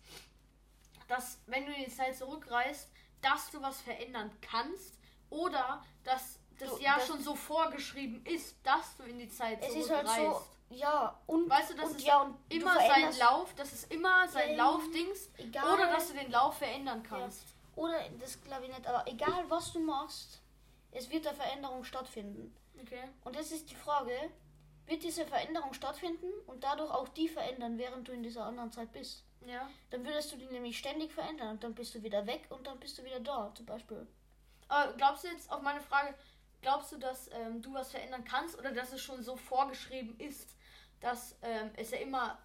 dass 1.09 1.39
wenn 1.47 1.65
du 1.67 1.73
in 1.73 1.85
die 1.85 1.91
Zeit 1.91 2.17
zurückreist, 2.17 2.89
dass 3.23 3.51
du 3.51 3.63
was 3.63 3.81
verändern 3.81 4.31
kannst? 4.43 4.99
Oder 5.31 5.83
dass 6.05 6.39
das 6.59 6.71
Du, 6.71 6.79
ja 6.83 6.97
das- 6.97 7.07
schon 7.07 7.23
so 7.23 7.35
vorgeschrieben 7.35 8.25
ist, 8.27 8.57
dass 8.63 8.97
du 8.99 9.05
in 9.05 9.19
die 9.19 9.29
Zeit 9.29 9.59
Es 9.63 9.75
ist 9.75 9.87
zurückreist? 9.87 10.09
halt 10.19 10.35
so, 10.35 10.43
ja, 10.71 11.19
und, 11.27 11.49
Weißt 11.49 11.71
du, 11.71 11.75
das 11.75 11.91
und 11.91 11.97
ist 11.97 12.07
ja, 12.07 12.23
und 12.23 12.37
immer 12.49 12.75
sein 12.75 13.17
Lauf, 13.19 13.55
das 13.55 13.73
ist 13.73 13.93
immer 13.93 14.27
sein 14.29 14.57
Ja, 14.57 14.65
Laufdings. 14.65 15.31
egal. 15.37 15.73
Oder 15.75 15.93
dass 15.93 16.09
du 16.09 16.15
den 16.15 16.31
Lauf 16.31 16.59
verändern 16.59 17.03
kannst. 17.03 17.45
Oder 17.77 18.09
das 18.21 18.41
glaube 18.43 18.65
ich 18.65 18.71
nicht, 18.71 18.87
aber 18.87 19.07
egal 19.07 19.45
was 19.49 19.73
du 19.73 19.81
machst, 19.81 20.41
es 20.93 21.11
wird 21.11 21.27
eine 21.27 21.37
Veränderung 21.37 21.85
stattfinden. 21.85 22.55
Okay. 22.81 23.03
Und 23.25 23.37
jetzt 23.37 23.53
ist 23.53 23.71
die 23.71 23.75
Frage, 23.75 24.13
wird 24.87 25.03
diese 25.03 25.27
Veränderung 25.27 25.73
stattfinden 25.73 26.27
und 26.47 26.63
dadurch 26.63 26.91
auch 26.91 27.09
die 27.09 27.29
verändern, 27.29 27.79
während 27.79 28.07
du 28.07 28.13
in 28.13 28.23
dieser 28.23 28.45
anderen 28.45 28.71
Zeit 28.71 28.93
bist? 28.93 29.25
Ja. 29.47 29.69
Dann 29.91 30.05
würdest 30.05 30.33
du 30.33 30.37
die 30.37 30.47
nämlich 30.47 30.79
ständig 30.79 31.13
verändern 31.13 31.51
und 31.51 31.65
dann 31.65 31.75
bist 31.75 31.95
du 31.95 32.03
wieder 32.03 32.27
weg 32.27 32.47
und 32.51 32.67
dann 32.67 32.79
bist 32.79 32.99
du 32.99 33.05
wieder 33.05 33.21
da, 33.21 33.53
zum 33.55 33.67
Beispiel. 33.67 34.07
Aber 34.69 34.93
glaubst 34.95 35.25
du 35.25 35.29
jetzt 35.29 35.51
auf 35.51 35.63
meine 35.63 35.81
Frage, 35.81 36.15
glaubst 36.65 36.93
du, 36.93 36.97
dass 36.97 37.29
ähm, 37.33 37.61
du 37.63 37.73
was 37.75 37.91
verändern 37.91 38.25
kannst 38.25 38.59
oder 38.59 38.73
dass 38.73 38.93
es 38.93 39.01
schon 39.03 39.23
so 39.23 39.37
vorgeschrieben 39.37 40.19
ist, 40.19 40.57
dass 41.01 41.37
ähm, 41.43 41.71
es 41.77 41.91
ja 41.91 41.99
immer, 41.99 42.39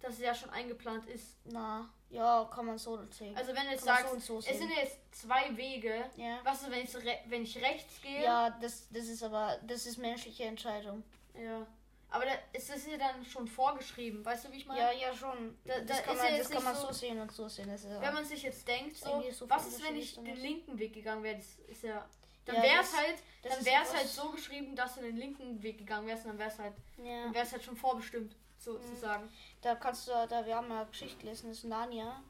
dass 0.00 0.14
es 0.14 0.20
ja 0.20 0.34
schon 0.34 0.50
eingeplant 0.50 1.06
ist? 1.06 1.36
Na, 1.44 1.88
ja, 2.08 2.48
kann 2.54 2.66
man 2.66 2.78
so 2.78 3.02
sehen. 3.04 3.36
Also 3.36 3.54
wenn 3.54 3.64
du 3.66 3.72
jetzt 3.72 3.84
Kann 3.84 4.04
sagst, 4.04 4.26
so 4.26 4.40
so 4.40 4.48
es 4.50 4.58
sind 4.58 4.70
ja 4.70 4.82
jetzt 4.82 4.98
zwei 5.14 5.54
Wege. 5.56 6.04
ja. 6.16 6.38
Was 6.44 6.62
ist, 6.62 6.70
wenn 6.70 6.84
ich, 6.84 6.94
wenn 7.26 7.42
ich 7.42 7.56
rechts 7.60 8.00
gehe? 8.00 8.22
Ja, 8.22 8.50
das, 8.50 8.88
das 8.90 9.06
ist 9.08 9.22
aber, 9.22 9.58
das 9.66 9.84
ist 9.86 9.98
menschliche 9.98 10.44
Entscheidung. 10.44 11.02
Ja. 11.34 11.66
Aber 12.10 12.24
da, 12.24 12.32
es 12.54 12.70
ist 12.70 12.86
ja 12.86 12.96
dann 12.96 13.22
schon 13.24 13.46
vorgeschrieben, 13.46 14.24
weißt 14.24 14.46
du, 14.46 14.52
wie 14.52 14.56
ich 14.56 14.66
meine? 14.66 14.80
Ja, 14.80 14.92
ja, 14.92 15.14
schon. 15.14 15.58
Da- 15.66 15.80
das 15.80 15.98
da 15.98 16.02
kann 16.04 16.16
ist 16.16 16.22
man, 16.22 16.38
das 16.38 16.50
kann 16.50 16.64
man 16.64 16.76
so 16.76 16.92
sehen 16.92 17.20
und 17.20 17.32
so 17.32 17.48
sehen. 17.48 17.68
Das 17.68 17.84
ist 17.84 17.90
ja, 17.90 18.00
Wenn 18.00 18.14
man 18.14 18.24
sich 18.24 18.42
jetzt 18.42 18.66
denkt, 18.66 18.96
so, 18.96 19.22
so 19.30 19.50
was 19.50 19.66
ist, 19.66 19.82
wenn 19.82 19.96
ich 19.96 20.14
den 20.14 20.36
linken 20.36 20.78
Weg 20.78 20.94
gegangen 20.94 21.22
wäre? 21.22 21.36
Das 21.36 21.58
ist 21.66 21.82
ja. 21.82 22.08
Dann 22.48 22.56
Ja, 22.56 22.62
wäre 22.62 22.80
es 22.82 22.96
halt, 22.96 23.16
dann 23.42 23.58
ist 23.58 23.64
wäre 23.66 23.82
es 23.82 23.94
halt 23.94 24.08
so 24.08 24.30
geschrieben, 24.30 24.74
dass 24.74 24.94
du 24.94 25.02
den 25.02 25.16
linken 25.18 25.62
Weg 25.62 25.76
gegangen 25.78 26.06
wärst 26.06 26.24
und 26.24 26.30
dann 26.30 26.38
wäre 26.38 26.48
es 26.50 26.58
halt, 26.58 26.72
ja. 26.96 27.24
dann 27.24 27.34
wäre 27.34 27.44
es 27.44 27.52
halt 27.52 27.62
schon 27.62 27.76
vorbestimmt, 27.76 28.34
sozusagen. 28.58 29.30
Da 29.60 29.74
kannst 29.74 30.08
du, 30.08 30.12
da 30.28 30.46
wir 30.46 30.56
haben 30.56 30.70
ja 30.70 30.84
Geschichte 30.84 31.18
gelesen, 31.18 31.48
das 31.50 31.58
ist 31.58 31.64
Narnia. 31.64 32.22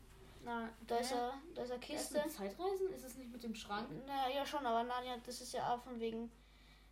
Na, 0.44 0.68
Da 0.88 0.96
ist 0.96 1.12
hä? 1.12 1.16
er, 1.16 1.34
da 1.54 1.62
ist 1.62 1.70
eine 1.70 1.80
Ja, 1.84 1.94
ist 1.94 2.10
Kiste. 2.10 2.22
mit 2.24 2.32
Zeitreisen? 2.32 2.92
Ist 2.92 3.04
es 3.04 3.14
nicht 3.16 3.30
mit 3.30 3.42
dem 3.44 3.54
Schrank? 3.54 3.88
Na 4.06 4.28
ja 4.28 4.44
schon, 4.44 4.66
aber 4.66 4.82
Narnia, 4.82 5.16
das 5.24 5.40
ist 5.40 5.52
ja 5.52 5.72
auch 5.74 5.82
von 5.84 6.00
wegen. 6.00 6.32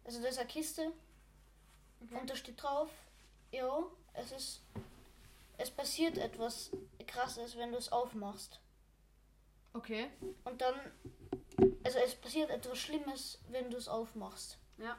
Also 0.05 0.23
da 0.23 0.29
ist 0.29 0.39
eine 0.39 0.49
Kiste 0.49 0.93
Okay. 2.05 2.21
und 2.21 2.31
da 2.31 2.37
steht 2.37 2.62
drauf, 2.62 2.91
jo, 3.51 3.91
es 4.15 4.31
ist. 4.31 4.61
Es 5.59 5.71
passiert 5.71 6.19
etwas 6.19 6.71
krasses, 7.09 7.57
wenn 7.57 7.73
du 7.73 7.79
es 7.79 7.91
aufmachst. 7.91 8.61
Okay. 9.73 10.11
Und 10.45 10.61
dann. 10.61 10.75
Also 11.85 11.99
es 11.99 12.14
passiert 12.14 12.51
etwas 12.51 12.79
Schlimmes, 12.79 13.38
wenn 13.49 13.71
du 13.71 13.77
es 13.77 13.88
aufmachst. 13.88 14.59
Ja. 14.79 14.97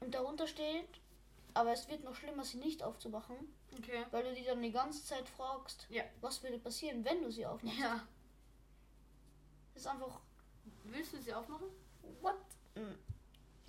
Und 0.00 0.14
darunter 0.14 0.46
steht, 0.46 0.88
aber 1.54 1.72
es 1.72 1.88
wird 1.88 2.04
noch 2.04 2.14
schlimmer, 2.14 2.44
sie 2.44 2.58
nicht 2.58 2.82
aufzumachen, 2.82 3.36
Okay. 3.76 4.04
weil 4.10 4.24
du 4.24 4.34
dich 4.34 4.46
dann 4.46 4.62
die 4.62 4.72
ganze 4.72 5.04
Zeit 5.04 5.28
fragst, 5.28 5.86
Ja. 5.90 6.04
was 6.20 6.42
würde 6.42 6.58
passieren, 6.58 7.04
wenn 7.04 7.22
du 7.22 7.30
sie 7.30 7.46
aufmachst. 7.46 7.78
Ja. 7.78 8.06
Das 9.74 9.82
ist 9.82 9.86
einfach, 9.88 10.20
Willst 10.84 11.12
du 11.12 11.20
sie 11.20 11.34
aufmachen? 11.34 11.68
what? 12.22 12.34
Hm. 12.74 12.98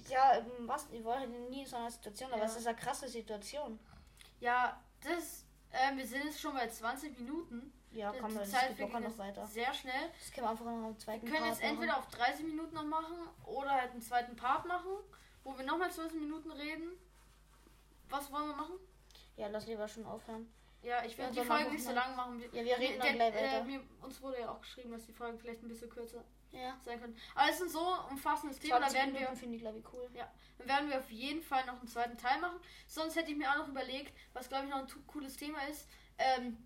Ja, 0.07 0.37
ähm, 0.37 0.45
was? 0.67 0.87
Ich 0.91 1.03
war 1.03 1.19
halt 1.19 1.29
nie 1.49 1.61
in 1.61 1.67
so 1.67 1.75
einer 1.75 1.91
Situation, 1.91 2.31
aber 2.31 2.41
Ja. 2.41 2.47
es 2.47 2.55
ist 2.55 2.65
eine 2.67 2.77
krasse 2.77 3.07
Situation. 3.09 3.77
Ja, 4.39 4.81
das. 5.03 5.43
Ähm, 5.71 5.97
wir 5.97 6.07
sind 6.07 6.23
jetzt 6.23 6.39
schon 6.39 6.53
bei 6.53 6.67
20 6.69 7.17
Minuten. 7.19 7.73
Ja, 7.91 8.13
komm, 8.19 8.35
das 8.35 8.51
Zeit 8.51 8.69
geht 8.69 8.79
locker 8.79 8.99
noch 8.99 9.17
weiter. 9.17 9.45
Sehr 9.47 9.73
schnell. 9.73 10.09
Das 10.19 10.31
können 10.31 10.45
wir 10.45 10.51
einfach 10.51 10.65
noch 10.65 10.71
am 10.87 10.99
zweiten 10.99 11.23
Wir 11.25 11.31
können 11.31 11.43
Part 11.49 11.59
jetzt 11.59 11.69
entweder 11.69 11.97
auf 11.97 12.07
30 12.07 12.45
Minuten 12.45 12.75
noch 12.75 12.83
machen 12.85 13.15
oder 13.45 13.71
halt 13.71 13.91
einen 13.91 14.01
zweiten 14.01 14.35
Part 14.35 14.65
machen, 14.67 14.91
wo 15.43 15.57
wir 15.57 15.65
nochmal 15.65 15.91
20 15.91 16.19
Minuten 16.19 16.51
reden. 16.51 16.91
Was 18.09 18.31
wollen 18.31 18.47
wir 18.47 18.55
machen? 18.55 18.75
Ja, 19.37 19.47
lass 19.47 19.65
lieber 19.67 19.87
schon 19.87 20.05
aufhören. 20.05 20.51
Ja, 20.81 21.03
ich 21.03 21.17
werde 21.17 21.35
Ja, 21.35 21.41
die 21.41 21.47
Folge 21.47 21.71
nicht 21.71 21.83
so 21.83 21.91
machen 21.91 21.95
wir- 22.11 22.15
lang 22.15 22.15
machen. 22.15 22.39
Wir, 22.39 22.47
Ja, 22.61 22.65
wir 22.65 22.77
reden 22.79 22.99
dann 22.99 23.17
der- 23.17 23.31
gleich 23.31 23.43
äh, 23.43 23.47
weiter. 23.55 23.63
mir, 23.65 23.81
uns 24.01 24.21
wurde 24.21 24.39
ja 24.39 24.51
auch 24.51 24.61
geschrieben, 24.61 24.91
dass 24.91 25.05
die 25.05 25.13
Folgen 25.13 25.37
vielleicht 25.37 25.61
ein 25.61 25.67
bisschen 25.67 25.89
kürzer 25.89 26.23
Ja. 26.51 26.77
sein 26.85 26.99
können. 27.01 27.17
Aber 27.35 27.49
es 27.49 27.55
ist 27.57 27.63
ein 27.63 27.69
so 27.69 27.95
umfassendes 28.09 28.59
Thema, 28.59 28.75
da 28.79 28.81
20 28.87 28.95
werden 28.97 29.13
wir 29.13 29.19
Minuten 29.21 29.37
finde 29.37 29.55
ich, 29.57 29.61
glaube 29.61 29.77
ich, 29.79 29.93
cool. 29.93 30.09
Dann 30.57 30.67
werden 30.67 30.89
wir 30.89 30.99
auf 30.99 31.11
jeden 31.11 31.41
Fall 31.41 31.65
noch 31.65 31.79
einen 31.79 31.87
zweiten 31.87 32.17
Teil 32.17 32.39
machen. 32.39 32.59
Sonst 32.87 33.15
hätte 33.17 33.31
ich 33.31 33.37
mir 33.37 33.49
auch 33.51 33.57
noch 33.57 33.67
überlegt, 33.67 34.13
was 34.33 34.47
glaube 34.47 34.65
ich 34.65 34.69
noch 34.69 34.77
ein 34.79 34.87
cooles 35.07 35.35
Thema 35.35 35.59
ist. 35.67 35.87
Ähm, 36.17 36.57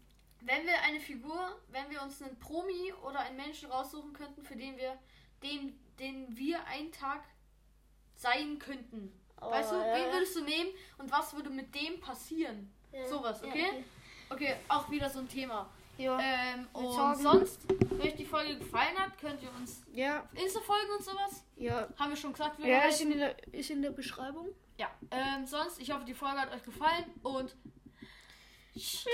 wenn 0.45 0.65
wir 0.65 0.81
eine 0.81 0.99
Figur, 0.99 1.59
wenn 1.69 1.89
wir 1.89 2.01
uns 2.01 2.21
einen 2.21 2.37
Promi 2.39 2.93
oder 3.03 3.19
einen 3.19 3.37
Menschen 3.37 3.71
raussuchen 3.71 4.13
könnten, 4.13 4.43
für 4.43 4.55
den 4.55 4.77
wir, 4.77 4.97
den, 5.41 5.79
den 5.99 6.35
wir 6.37 6.65
einen 6.67 6.91
Tag 6.91 7.23
sein 8.15 8.59
könnten. 8.59 9.11
weißt 9.39 9.71
du, 9.71 9.75
Oh, 9.75 9.79
ja, 9.81 9.95
wen 9.95 10.11
würdest 10.13 10.35
du 10.35 10.43
nehmen 10.43 10.69
und 10.97 11.11
was 11.11 11.33
würde 11.35 11.49
mit 11.49 11.73
dem 11.75 11.99
passieren? 11.99 12.71
Ja. 12.91 13.07
Sowas, 13.07 13.41
Ja, 13.41 13.47
okay? 13.49 13.83
Okay, 14.29 14.55
auch 14.67 14.89
wieder 14.89 15.09
so 15.09 15.19
ein 15.19 15.27
Thema. 15.27 15.69
Ja. 15.97 16.17
Ähm, 16.19 16.67
und 16.73 16.91
sagen- 16.93 17.21
sonst, 17.21 17.61
wenn 17.69 18.01
euch 18.01 18.15
die 18.15 18.25
Folge 18.25 18.57
gefallen 18.57 18.97
hat, 18.97 19.17
könnt 19.19 19.41
ihr 19.43 19.51
uns 19.53 19.83
Ja. 19.93 20.27
Insta 20.33 20.59
folgen 20.61 20.89
und 20.97 21.03
sowas. 21.03 21.43
Ja. 21.55 21.87
Haben 21.99 22.09
wir 22.11 22.17
schon 22.17 22.31
gesagt, 22.33 22.57
wie 22.59 22.63
wir 22.63 22.71
Ja, 22.73 22.85
ist 22.85 23.01
in, 23.01 23.17
der, 23.17 23.53
ist 23.53 23.69
in 23.69 23.81
der 23.81 23.91
Beschreibung. 23.91 24.47
Ja, 24.77 24.89
ähm, 25.11 25.45
sonst, 25.45 25.79
ich 25.79 25.91
hoffe, 25.91 26.03
die 26.05 26.15
Folge 26.15 26.39
hat 26.41 26.51
euch 26.51 26.63
gefallen 26.63 27.05
und 27.21 27.55
Tschüss. 28.75 29.05